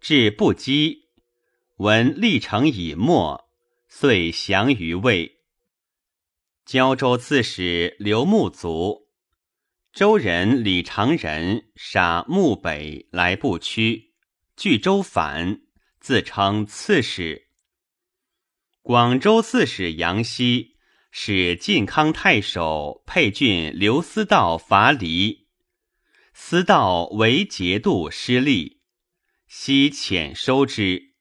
[0.00, 1.04] 至不羁，
[1.76, 3.46] 闻历城已没，
[3.88, 5.36] 遂降于魏。
[6.66, 9.06] 胶州刺史刘穆卒，
[9.92, 14.12] 周人李长仁杀穆北来不屈，
[14.56, 15.60] 据州反，
[16.00, 17.43] 自称刺史。
[18.84, 20.76] 广州刺史杨希
[21.10, 25.46] 使晋康太守沛郡刘思道伐黎。
[26.34, 28.82] 思道为节度失利，
[29.46, 31.14] 悉遣收之。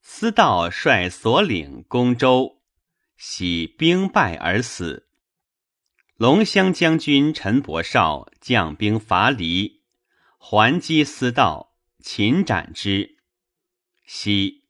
[0.00, 2.62] 思道率所领攻州，
[3.18, 5.06] 喜兵败而死。
[6.16, 9.82] 龙骧将军陈伯绍将兵伐黎，
[10.38, 13.18] 还击思道，擒斩之。
[14.06, 14.64] 昔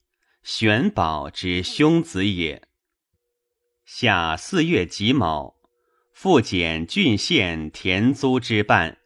[0.48, 2.68] 玄宝之兄子也。
[3.84, 5.56] 夏四月己卯，
[6.12, 8.98] 复减郡县田租之半。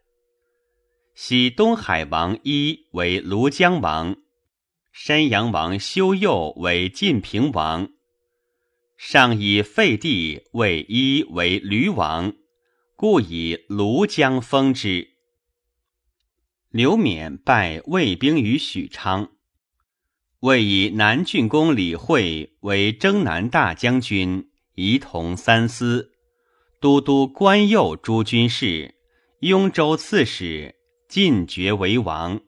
[1.14, 4.16] 喜东海王一为庐江王，
[4.92, 7.88] 山阳王修佑为晋平王。
[8.98, 12.34] 上以废帝为一为驴王，
[12.96, 15.08] 故以庐江封之。
[16.68, 19.32] 刘勉败魏兵于许昌，
[20.40, 26.12] 魏以南郡公李惠为征南大将军，仪同三司，
[26.80, 28.94] 都督关右诸军事，
[29.40, 30.76] 雍州刺史。
[31.08, 32.40] 晋爵为王。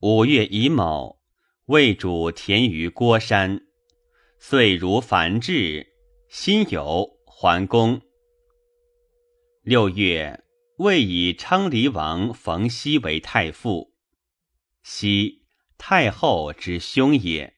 [0.00, 1.18] 五月乙卯，
[1.66, 3.62] 魏主田于郭山，
[4.38, 5.88] 遂如樊至，
[6.28, 8.00] 辛酉还宫。
[9.64, 10.44] 六月，
[10.76, 13.92] 魏以昌黎王冯熙为太傅，
[14.84, 15.37] 熙
[15.78, 17.54] 太后之兄也。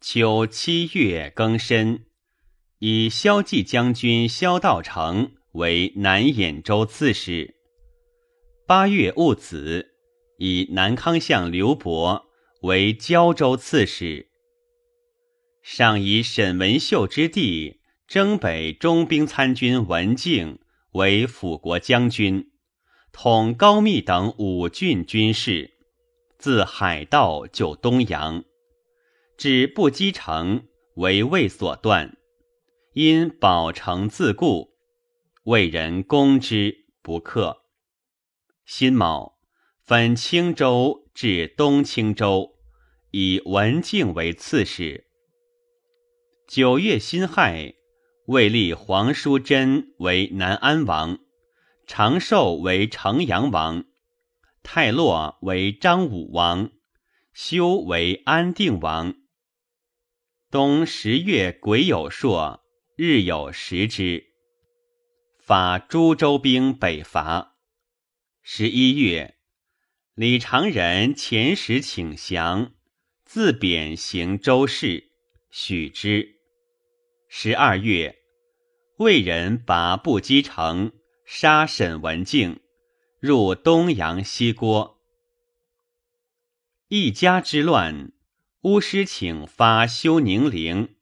[0.00, 2.06] 秋七月庚申，
[2.78, 7.54] 以萧纪将军萧道成为南兖州刺史。
[8.66, 9.94] 八月戊子，
[10.38, 12.26] 以南康相刘伯
[12.62, 14.28] 为胶州刺史。
[15.62, 20.58] 上以沈文秀之弟征北中兵参军文静
[20.92, 22.50] 为辅国将军，
[23.12, 25.77] 统高密等五郡军事，
[26.38, 28.44] 自海盗救东阳，
[29.36, 32.16] 至不击城为魏所断，
[32.92, 34.70] 因保城自固，
[35.42, 37.64] 魏人攻之不克。
[38.64, 39.38] 辛卯，
[39.82, 42.52] 分青州至东青州，
[43.10, 45.08] 以文敬为刺史。
[46.46, 47.74] 九月辛亥，
[48.26, 51.18] 魏立黄叔贞为南安王，
[51.84, 53.84] 长寿为城阳王，
[54.62, 56.70] 泰洛为张武王，
[57.32, 59.14] 修为安定王。
[60.50, 62.62] 冬十月癸酉朔，
[62.96, 64.24] 日有食之，
[65.38, 67.56] 发诸州兵北伐。
[68.42, 69.36] 十一月，
[70.14, 72.72] 李长仁遣使请降，
[73.24, 75.10] 自贬行州事，
[75.50, 76.36] 许之。
[77.28, 78.16] 十二月，
[78.96, 80.92] 魏人拔不击城，
[81.26, 82.58] 杀沈文敬，
[83.20, 85.00] 入东阳西郭。
[86.86, 88.12] 一家之乱，
[88.60, 90.94] 巫师请发修宁陵，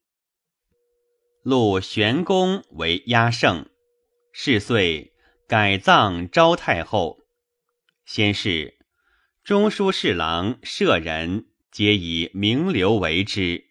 [1.42, 3.68] 录玄公为压胜。
[4.32, 5.12] 是岁
[5.46, 7.18] 改葬昭太后。
[8.06, 8.78] 先是
[9.44, 13.66] 中书侍郎舍人皆以名流为之。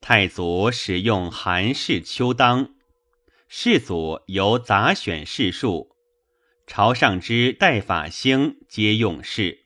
[0.00, 2.76] 太祖使用韩氏秋当，
[3.48, 5.93] 世祖由杂选士数，
[6.66, 9.64] 朝上之代法兴皆用事。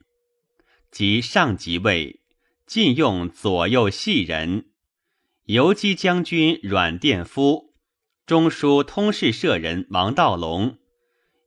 [0.91, 2.21] 及上即位，
[2.67, 4.71] 尽用左右系人，
[5.45, 7.75] 游击将军阮殿夫、
[8.27, 10.79] 中书通事舍人王道隆、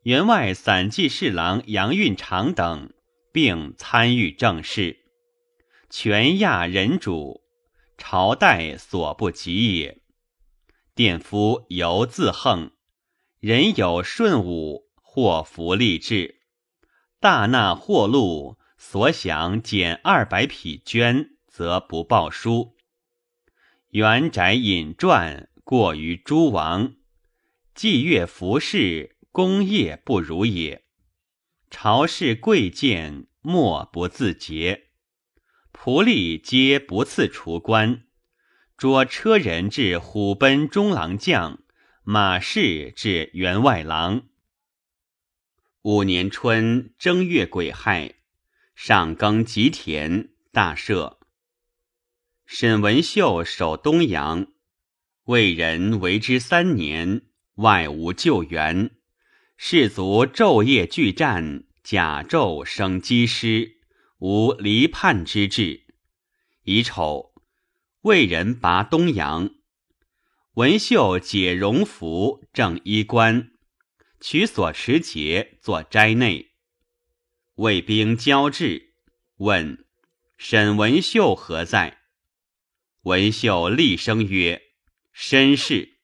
[0.03, 2.93] 员外散骑侍郎杨运长等，
[3.31, 4.99] 并参与政事，
[5.89, 7.41] 权亚人主。
[7.97, 10.01] 朝代所不及也。
[10.95, 12.71] 殿夫尤自横，
[13.39, 16.39] 人有顺武或福利制，
[17.19, 22.77] 大纳货禄，所享减二百匹绢，则不报书。
[23.89, 26.93] 元宅引传过于诸王，
[27.75, 30.85] 祭月服饰，功业不如也。
[31.69, 34.91] 朝事贵贱，莫不自节。
[35.73, 38.05] 仆隶皆不赐除官，
[38.77, 41.59] 捉车人至虎贲中郎将，
[42.03, 44.30] 马氏至员外郎。
[45.83, 48.13] 五年春正月癸亥，
[48.75, 51.17] 上耕吉田，大赦。
[52.45, 54.45] 沈文秀守东阳，
[55.23, 57.23] 魏人为之三年，
[57.55, 58.91] 外无救援，
[59.57, 63.79] 士卒昼夜俱战，甲胄生积尸。
[64.19, 65.81] 无离叛之志。
[66.65, 67.33] 乙丑，
[68.01, 69.49] 魏人拔东阳，
[70.53, 73.50] 文秀解戎服，正衣冠，
[74.21, 76.51] 取所持节，作斋内。
[77.55, 78.93] 魏兵交至，
[79.37, 79.83] 问
[80.37, 82.01] 沈文秀何在？
[83.01, 84.61] 文秀厉声曰
[85.11, 85.97] ：“绅士。”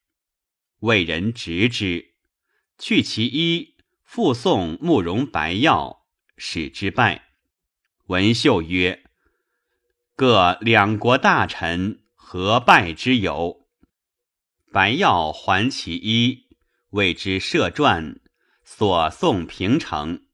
[0.82, 2.15] 魏人执之，
[2.80, 6.07] 去其衣，复送慕容白药，
[6.38, 7.30] 使之拜。
[8.07, 9.03] 文秀曰
[10.18, 13.68] ：“各两国大臣何拜之有？”
[14.74, 16.47] 白药还其衣，
[16.91, 18.19] 谓之设传，
[18.63, 20.25] 所送平城。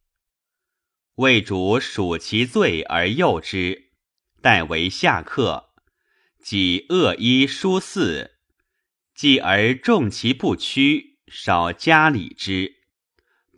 [1.15, 3.91] 魏主数其罪而诱之，
[4.41, 5.71] 待为下客，
[6.41, 8.31] 己恶衣书肆，
[9.13, 12.75] 继而重其不屈，少加礼之，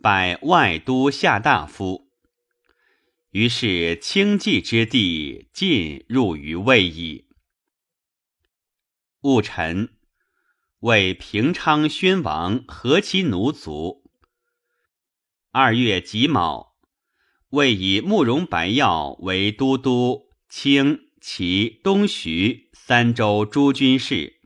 [0.02, 2.10] 拜外都下大夫。
[3.30, 7.28] 于是清寂之地尽入于魏矣。
[9.20, 9.95] 戊辰，
[10.80, 14.04] 为平昌宣王和其奴卒。
[15.50, 16.76] 二月己卯，
[17.50, 24.40] 魏以慕容白药为都督清、齐、东徐三州诸军事，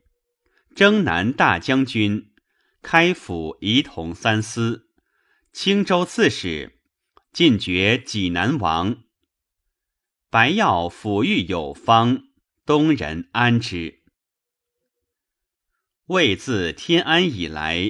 [0.75, 2.33] 征南大将军，
[2.81, 4.89] 开府仪同三司，
[5.51, 6.77] 青州刺史。
[7.33, 9.03] 进爵济南王，
[10.29, 12.23] 白药抚育有方，
[12.65, 14.00] 东人安之。
[16.11, 17.89] 魏自天安以来，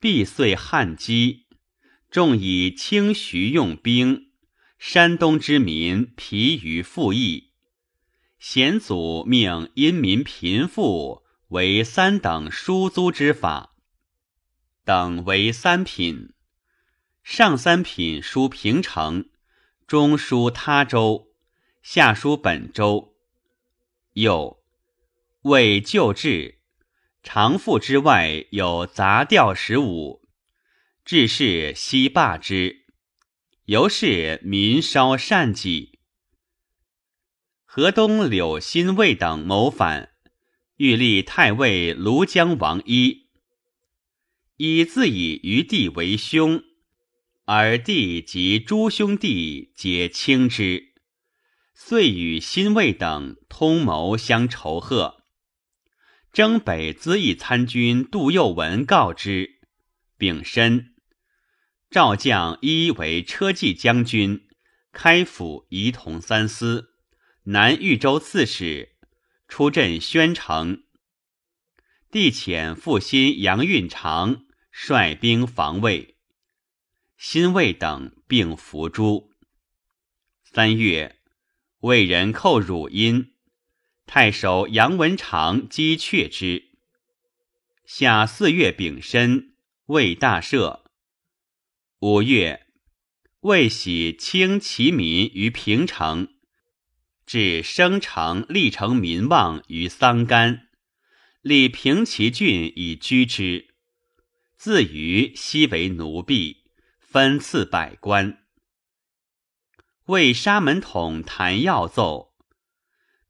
[0.00, 1.44] 必遂旱饥，
[2.10, 4.30] 众以清徐用兵，
[4.78, 7.50] 山东之民疲于赋役。
[8.38, 13.74] 贤祖命因民贫富为三等书租之法，
[14.82, 16.32] 等为三品。
[17.22, 19.28] 上三品书平城，
[19.86, 21.34] 中书他州，
[21.82, 23.14] 下书本州。
[24.14, 24.58] 又
[25.42, 26.57] 为旧制，
[27.30, 30.26] 常赋之外有杂调十五，
[31.04, 32.86] 致仕悉罢之。
[33.66, 35.98] 由是民稍善己。
[37.66, 40.12] 河东柳新卫等谋反，
[40.78, 43.26] 欲立太尉庐江王一，
[44.56, 46.62] 以自以余弟为兄。
[47.44, 50.94] 而弟及诸兄弟皆轻之，
[51.74, 55.17] 遂与新卫等通谋相仇贺。
[56.38, 59.58] 征北资议参军杜佑文告之，
[60.16, 60.94] 丙申，
[61.90, 64.46] 赵将一为车骑将军，
[64.92, 66.90] 开府仪同三司，
[67.42, 68.90] 南豫州刺史，
[69.48, 70.84] 出镇宣城。
[72.08, 76.18] 帝遣复新杨运长率兵防卫。
[77.16, 79.32] 新魏等并伏诛。
[80.44, 81.18] 三月，
[81.80, 83.32] 魏人寇汝阴，
[84.08, 86.70] 太守杨文长击却之。
[87.84, 89.52] 夏四月丙申，
[89.84, 90.80] 魏大赦。
[92.00, 92.68] 五月，
[93.40, 96.28] 为喜清其民于平城，
[97.26, 100.68] 至生城立城民望于桑干，
[101.42, 103.74] 立平齐郡以居之。
[104.56, 106.64] 自于西为奴婢，
[106.98, 108.42] 分赐百官。
[110.06, 112.27] 为沙门统谭耀奏：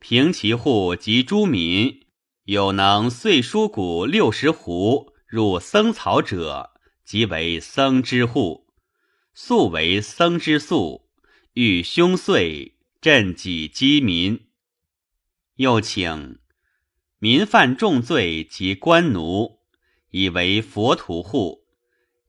[0.00, 2.06] 平其户及诸民，
[2.44, 6.70] 有能岁书谷六十斛入僧草者，
[7.04, 8.66] 即为僧之户；
[9.34, 11.10] 素为僧之宿，
[11.54, 14.48] 欲凶岁，赈己饥民。
[15.56, 16.38] 又请
[17.18, 19.58] 民犯重罪及官奴，
[20.10, 21.66] 以为佛徒户，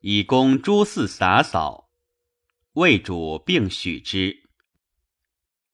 [0.02, 1.92] 以供诸寺洒扫。
[2.74, 4.49] 魏主并许之。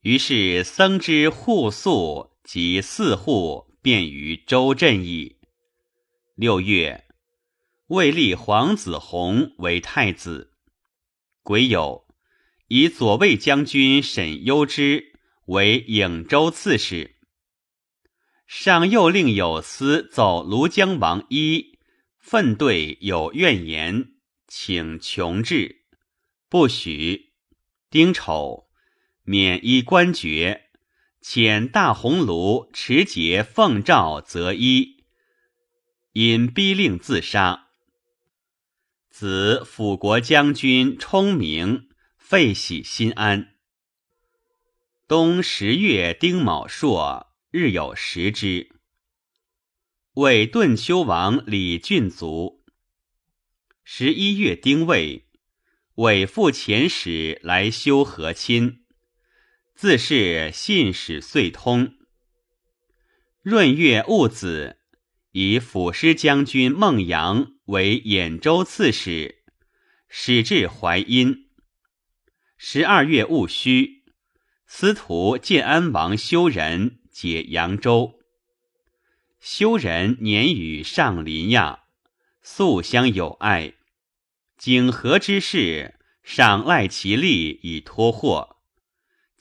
[0.06, 5.38] 于是僧之户宿及四户便于周镇矣。
[6.36, 7.08] 六月，
[7.88, 10.54] 魏立皇子弘为太子。
[11.42, 12.06] 癸酉，
[12.68, 15.12] 以左卫将军沈攸之
[15.48, 17.16] 为颍州刺史。
[18.46, 21.80] 上又令有司奏庐江王一
[22.20, 24.12] 愤对有怨言，
[24.48, 25.88] 请穷治。
[26.48, 27.34] 不许。
[27.90, 28.65] 丁丑，
[29.28, 30.70] 免衣官爵，
[31.20, 35.04] 遣大鸿胪持节奉诏择一，
[36.12, 37.70] 因逼令自杀。
[39.10, 43.56] 子辅国将军充明废喜心安。
[45.08, 48.70] 冬十月丁卯朔，日有食之。
[50.14, 52.64] 为顿丘王李俊卒。
[53.84, 55.26] 十一月丁未。
[55.96, 58.85] 伪父遣使来修和亲，
[59.76, 61.96] 自是信使遂通。
[63.42, 64.78] 闰月戊子，
[65.32, 69.44] 以辅师将军孟阳为兖州刺史，
[70.08, 71.50] 使至淮阴。
[72.58, 74.06] 十二月戊戌，
[74.66, 78.18] 司徒建安王修仁解扬州。
[79.42, 81.82] 修仁年与上林亚，
[82.42, 83.74] 素相友爱。
[84.58, 88.55] 景和之事，赏赖其力以托祸。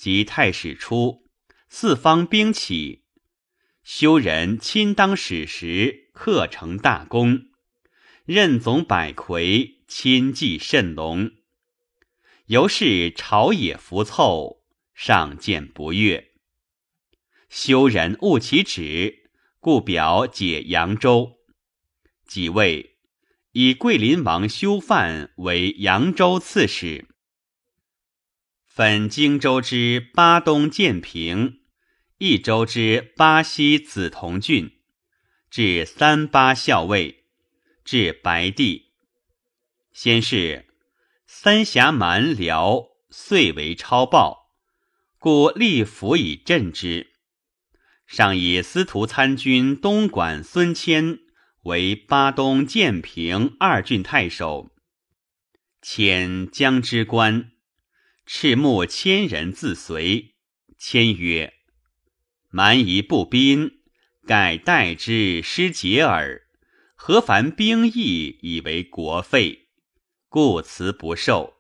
[0.05, 1.25] 及太史初，
[1.71, 3.07] 四方兵起，
[3.83, 7.47] 修仁亲当使时，克成大功，
[8.27, 11.31] 任总百魁，亲祭甚隆。
[12.49, 16.33] 由是朝野浮凑，上见不悦。
[17.49, 21.39] 修仁误其旨，故表解扬州。
[22.27, 22.99] 即位。
[23.53, 27.09] 以桂林王修范为扬州刺史，
[28.75, 31.61] 分荆州之巴东建平，
[32.19, 34.73] 益州之巴西梓潼郡，
[35.49, 37.27] 至三巴校尉，
[37.85, 38.87] 至白帝。
[39.93, 40.67] 先是，
[41.25, 44.53] 三峡蛮辽遂为超暴，
[45.21, 47.13] 故立府以镇之。
[48.09, 51.21] 上以司徒参军东莞孙谦。
[51.63, 54.73] 为巴东建平二郡太守，
[55.81, 57.53] 遣江之官，
[58.27, 60.35] 赤木千人自随。
[60.79, 61.55] 谦曰
[62.51, 63.83] ：“蛮夷不宾，
[64.27, 66.43] 改代之失节耳。
[66.95, 69.69] 何凡兵役以为国费？
[70.29, 71.55] 故辞不受。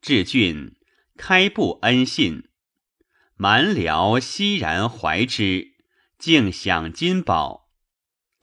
[0.00, 0.76] 至郡，
[1.16, 2.48] 开布恩信，
[3.36, 5.76] 蛮僚欣然怀之，
[6.18, 7.70] 竟享金宝。”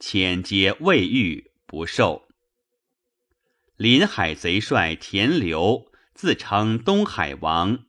[0.00, 2.28] 遣皆未遇不受。
[3.76, 5.87] 临海贼帅田刘
[6.18, 7.86] 自称东海王，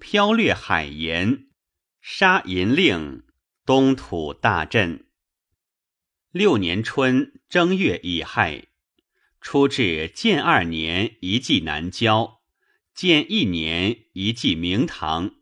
[0.00, 1.46] 剽掠海盐，
[2.00, 3.22] 杀银令，
[3.64, 5.06] 东土大震。
[6.32, 8.66] 六年春正月乙亥，
[9.40, 12.40] 初至建二年一季南郊，
[12.96, 15.36] 建一年一季明堂。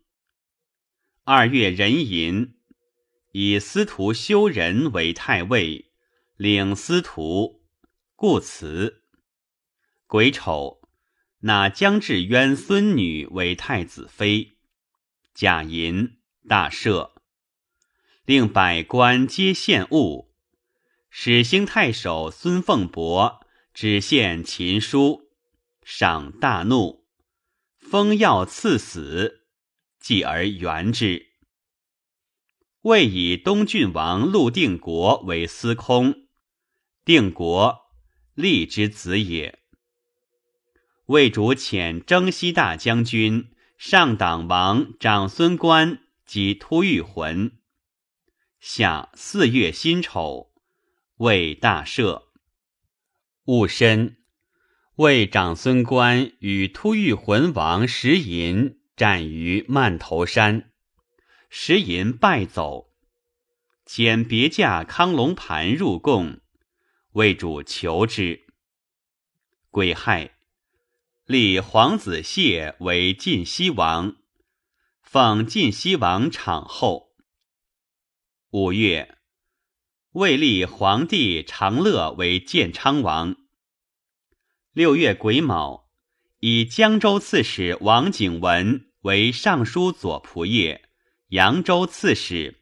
[1.23, 2.59] 二月壬寅，
[3.31, 5.91] 以司徒修仁为太尉。
[6.35, 7.63] 领司徒，
[8.15, 9.05] 故辞。
[10.05, 10.76] 癸丑，
[11.41, 14.57] 纳江志渊孙女为太子妃。
[15.35, 16.17] 贾银
[16.47, 17.11] 大赦，
[18.25, 20.33] 令百官皆献物。
[21.11, 25.29] 始兴太守孙凤伯只献秦书，
[25.83, 27.05] 赏大怒，
[27.77, 29.45] 封要赐死，
[29.99, 31.27] 继而元之。
[32.81, 36.27] 魏以东郡王陆定国为司空。
[37.05, 37.81] 定国，
[38.33, 39.59] 立之子也。
[41.07, 47.57] 魏主遣征西大将军、上党王长孙观及突遇魂。
[48.59, 50.51] 夏四月辛丑，
[51.15, 52.23] 魏大赦。
[53.45, 54.17] 戊申，
[54.95, 60.71] 魏长孙观与突遇魂王石寅战于曼头山，
[61.49, 62.89] 石寅败走，
[63.85, 66.41] 遣别驾康龙盘入贡，
[67.13, 68.45] 魏主求之。
[69.71, 70.36] 癸亥，
[71.27, 74.15] 立皇子谢为晋西王，
[75.01, 77.17] 奉晋西王场后。
[78.51, 79.17] 五月。
[80.11, 83.35] 魏立皇帝长乐为建昌王。
[84.71, 85.89] 六月癸卯，
[86.39, 90.79] 以江州刺史王景文为尚书左仆射、
[91.27, 92.55] 扬州刺史；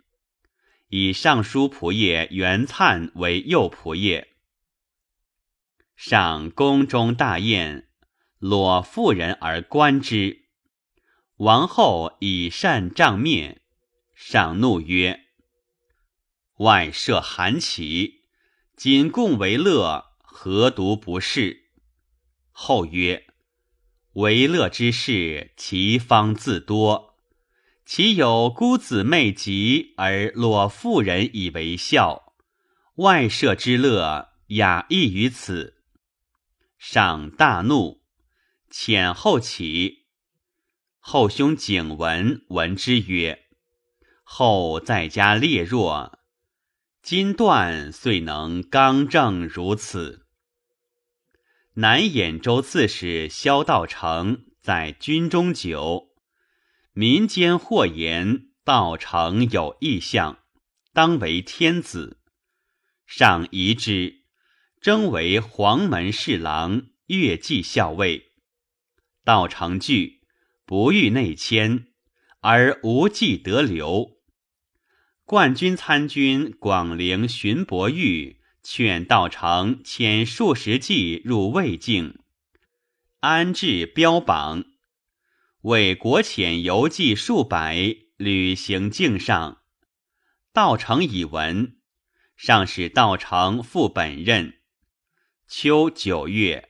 [0.88, 4.28] 以尚书仆射袁粲为右仆射。
[5.96, 7.92] 上宫中大宴，
[8.40, 10.46] 裸妇人而观之。
[11.38, 13.62] 王后以善帐面，
[14.14, 15.22] 上怒曰。
[16.60, 18.24] 外设韩起，
[18.78, 21.72] 仅共为乐，何独不是？
[22.52, 23.28] 后曰：
[24.14, 27.16] 为乐之事，其方自多。
[27.86, 32.34] 其有孤姊妹疾而裸妇人以为笑，
[32.96, 35.84] 外设之乐，雅异于此。
[36.80, 38.02] 上大怒，
[38.78, 40.08] 遣后起。
[41.00, 43.46] 后兄景文闻之曰：
[44.26, 46.20] 后在家烈弱。
[47.02, 50.28] 今断遂能刚正如此。
[51.76, 56.10] 南兖州刺史萧道成在军中久，
[56.92, 60.40] 民间或言道成有异象，
[60.92, 62.20] 当为天子。
[63.06, 64.26] 上疑之，
[64.82, 68.25] 征为黄门侍郎、乐骑校尉。
[69.26, 70.22] 道成惧，
[70.66, 71.88] 不欲内迁，
[72.42, 74.20] 而无计得留。
[75.26, 82.20] 冠军参军广陵荀伯玉劝道成遣数十骑入魏境，
[83.22, 84.64] 安置标榜，
[85.64, 89.64] 为国遣游骑数百旅行境上。
[90.54, 91.78] 道成以闻，
[92.38, 94.60] 上使道成复本任。
[95.48, 96.70] 秋九月，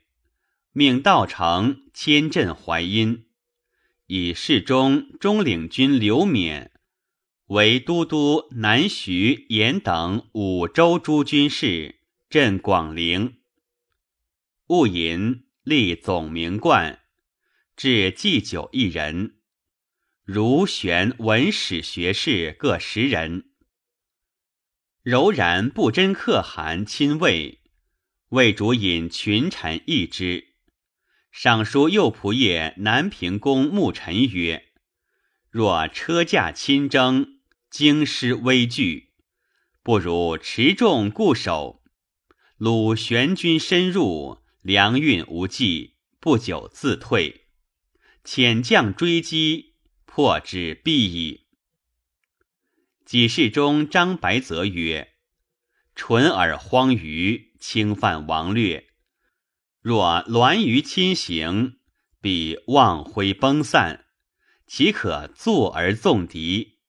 [0.71, 3.25] 命道成迁镇淮阴，
[4.07, 6.71] 以侍中中领军刘勉。
[7.45, 13.37] 为都督南徐、延等五州诸军事，镇广陵。
[14.67, 16.99] 戊寅，立总名冠，
[17.77, 19.37] 置祭酒一人，
[20.25, 23.51] 儒玄文史学士各十人。
[25.01, 27.61] 柔然不真可汗亲卫，
[28.29, 30.54] 魏主引群臣议之。
[31.37, 34.69] 尚书右仆射南平公穆臣曰
[35.51, 39.09] ：“若车驾亲征。”京师危惧，
[39.83, 41.83] 不如持重固守。
[42.55, 47.47] 鲁玄军深入，粮运无济，不久自退。
[48.23, 49.73] 遣将追击，
[50.05, 51.47] 破之必矣。
[53.03, 55.15] 己事中张白泽曰
[55.95, 58.84] ：“淳而荒愚，侵犯王略。
[59.85, 61.77] 若栾舆亲行，
[62.19, 64.05] 必望灰崩散，
[64.65, 66.79] 岂可坐而纵敌？”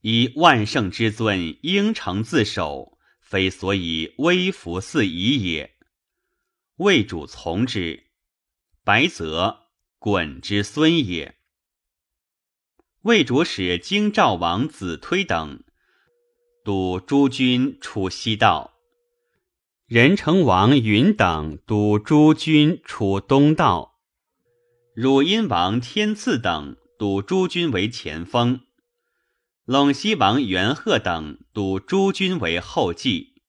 [0.00, 5.76] 以万圣之尊，应诚自守，非所以微服四夷也。
[6.76, 8.06] 魏主从之。
[8.82, 9.66] 白泽，
[9.98, 11.36] 滚之孙也。
[13.02, 15.62] 魏主使京兆王子推等
[16.64, 18.79] 督诸军出西道，
[19.90, 23.98] 仁成王允等督诸军出东道，
[24.94, 28.60] 汝阴王天赐等督诸军为前锋。
[29.66, 33.42] 陇西王元贺等督诸军为后继，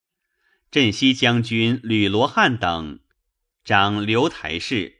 [0.71, 3.01] 镇西将军吕罗汉等
[3.63, 4.95] 掌刘台氏。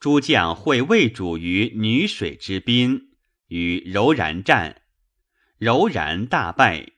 [0.00, 3.10] 诸将会魏主于女水之滨，
[3.48, 4.80] 与柔然战，
[5.58, 6.92] 柔然大败，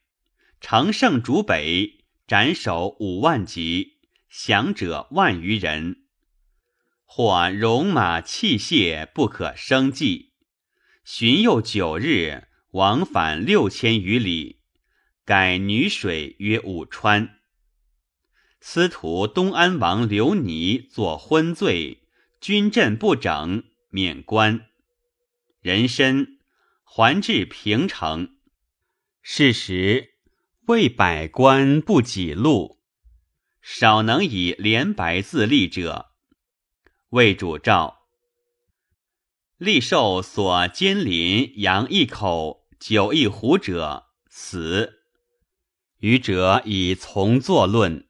[0.61, 1.96] 乘胜逐北，
[2.27, 3.99] 斩首五万级，
[4.29, 6.03] 降者万余人。
[7.05, 10.33] 或戎马器械不可生计，
[11.05, 12.49] 旬又九日。
[12.71, 14.59] 往返六千余里，
[15.23, 17.39] 改女水曰武川。
[18.59, 22.03] 司徒东安王刘尼作昏罪，
[22.41, 24.67] 军阵不整，免官。
[25.61, 26.37] 人参
[26.83, 28.35] 还至平城。
[29.23, 30.16] 是时
[30.67, 32.81] 为百官不己禄，
[33.61, 36.07] 少能以连白自立者。
[37.11, 37.99] 魏主诏。
[39.55, 45.03] 立受所监临羊一口酒一壶者死，
[45.99, 48.09] 余者以从坐论。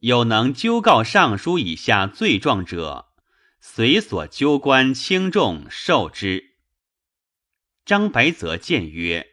[0.00, 3.06] 有能纠告尚书以下罪状者，
[3.62, 6.56] 随所纠官轻重受之。
[7.86, 9.28] 张白泽谏曰：“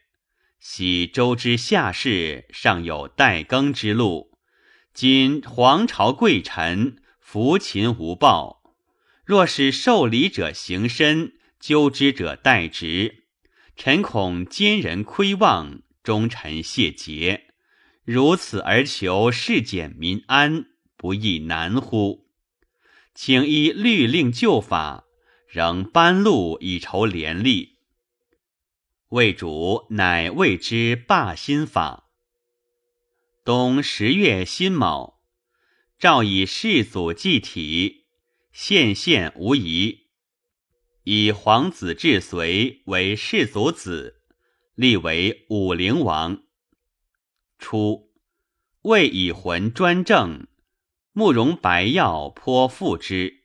[0.63, 4.37] 昔周之下士尚有待耕之路，
[4.93, 8.61] 今皇朝贵臣服秦无报，
[9.25, 13.23] 若是受礼者行身，纠之者代职，
[13.75, 17.47] 臣恐奸人窥望，忠臣谢节。”
[18.05, 22.27] 如此而求世简民安，不亦难乎？
[23.15, 25.05] 请依律令旧法，
[25.47, 27.70] 仍颁路以酬廉吏。
[29.11, 32.09] 魏主乃谓之罢新法。
[33.43, 35.19] 冬十月辛卯，
[35.99, 38.05] 诏以世祖祭体，
[38.53, 40.07] 献县无疑，
[41.03, 44.21] 以皇子至随为世祖子，
[44.75, 46.43] 立为武陵王。
[47.59, 48.13] 初，
[48.83, 50.47] 魏以魂专政，
[51.11, 53.43] 慕容白药颇附之，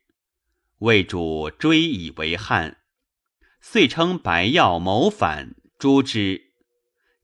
[0.79, 2.79] 魏主追以为汉，
[3.69, 6.53] 遂称白药谋反，诛之。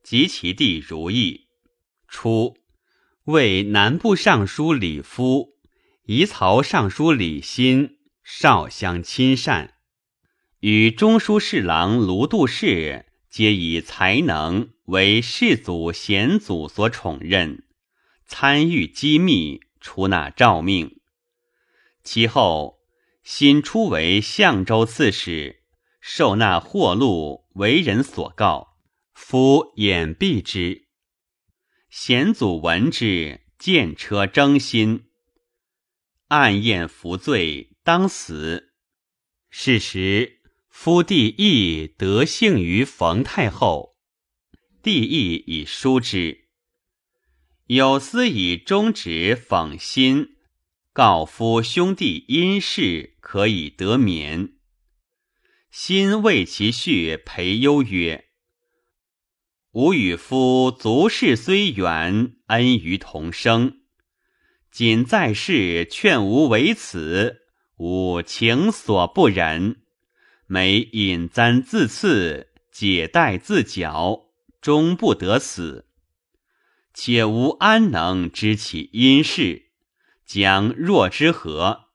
[0.02, 1.46] 及其弟如意。
[2.08, 2.56] 初，
[3.26, 5.50] 为南部尚书李夫、
[6.04, 9.74] 夷曹尚书李欣少相亲善，
[10.58, 14.70] 与中书侍郎卢度士皆以才能。
[14.86, 17.62] 为世祖贤祖所宠任，
[18.26, 20.98] 参与机密，出纳诏命。
[22.02, 22.80] 其后，
[23.22, 25.61] 新初为相州刺史，
[26.04, 28.76] 受纳货禄，为人所告，
[29.14, 30.88] 夫掩蔽之。
[31.90, 35.04] 贤祖闻之，见车征心，
[36.26, 38.72] 暗验服罪，当死。
[39.48, 43.96] 是时，夫弟义得幸于冯太后。
[44.82, 46.48] 帝意以书之，
[47.66, 50.34] 有司以忠直讽心，
[50.92, 54.54] 告夫兄弟因事可以得免。
[55.72, 58.26] 心为其婿裴忧曰
[59.72, 63.80] ：“吾与夫族世虽远，恩于同生。
[64.70, 67.46] 仅在世劝吾为此，
[67.78, 69.82] 吾情所不忍。
[70.46, 74.28] 每引簪自刺，解带自绞。”
[74.60, 75.88] 终不得死，
[76.94, 79.72] 且吾安能知其因事？
[80.24, 81.86] 将若之何？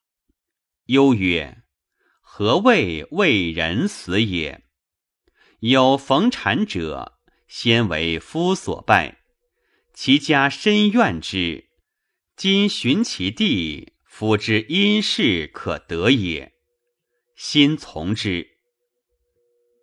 [0.88, 1.64] 忧曰
[2.40, 4.64] ：“何谓为人死也？
[5.62, 7.18] 有逢产者，
[7.48, 9.24] 先为夫所败，
[9.92, 11.70] 其家深怨之。
[12.36, 16.54] 今寻其弟，夫之因事可得也。
[17.36, 18.48] 心从之。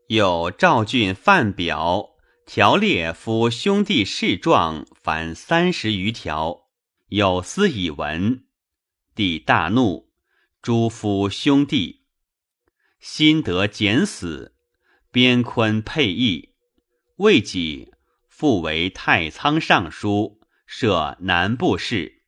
[0.06, 2.10] 有赵俊范表。
[2.46, 6.68] 条列夫兄弟事状，凡三十余条，
[7.08, 8.44] 有司以闻。
[9.12, 10.12] 帝大怒，
[10.62, 12.03] 诛夫兄弟，
[13.06, 14.54] 心得简死，
[15.12, 16.54] 边昆配义，
[17.16, 17.92] 未己
[18.30, 22.22] 复为太仓尚书，设南部事。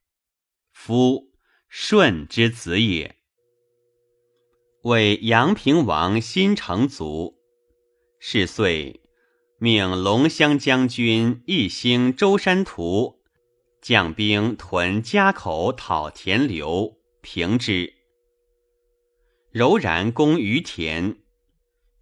[0.75, 1.33] 夫
[1.71, 3.17] 舜之子也，
[4.83, 7.39] 为阳平王新成卒，
[8.21, 9.01] 是岁。
[9.59, 13.23] 命龙骧将军一兴舟山图，
[13.81, 17.96] 将兵屯家口讨田流，平之。
[19.57, 21.17] 柔然攻于田，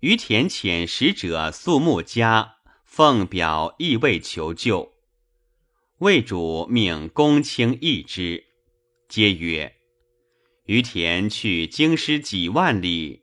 [0.01, 4.95] 于田遣使者肃穆家，奉表意未求救。
[5.99, 8.43] 魏主命公卿议之，
[9.09, 9.73] 皆曰
[10.67, 13.23] ：“于田去京师几万里，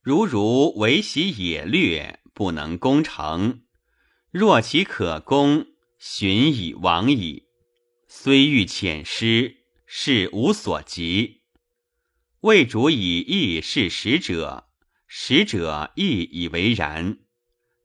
[0.00, 3.62] 如如为袭野掠，不能攻城。”
[4.30, 5.66] 若其可攻，
[5.98, 7.48] 寻以亡矣。
[8.06, 9.56] 虽欲遣师，
[9.86, 11.41] 事无所及。
[12.42, 14.66] 魏主以义是使者，
[15.06, 17.18] 使者亦以为然，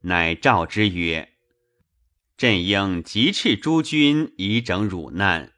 [0.01, 1.33] 乃召之曰
[2.35, 5.53] ：“朕应急斥诸军以整汝难，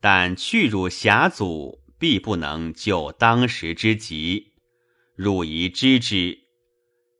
[0.00, 4.52] 但去汝峡阻，必不能救当时之急。
[5.16, 6.38] 汝宜知之。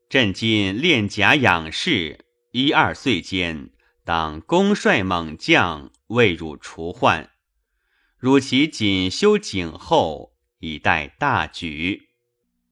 [0.09, 3.71] 朕今练甲养士。”一二岁间，
[4.05, 7.31] 当公率猛将为汝除患，
[8.17, 12.08] 汝其谨修景后，以待大局。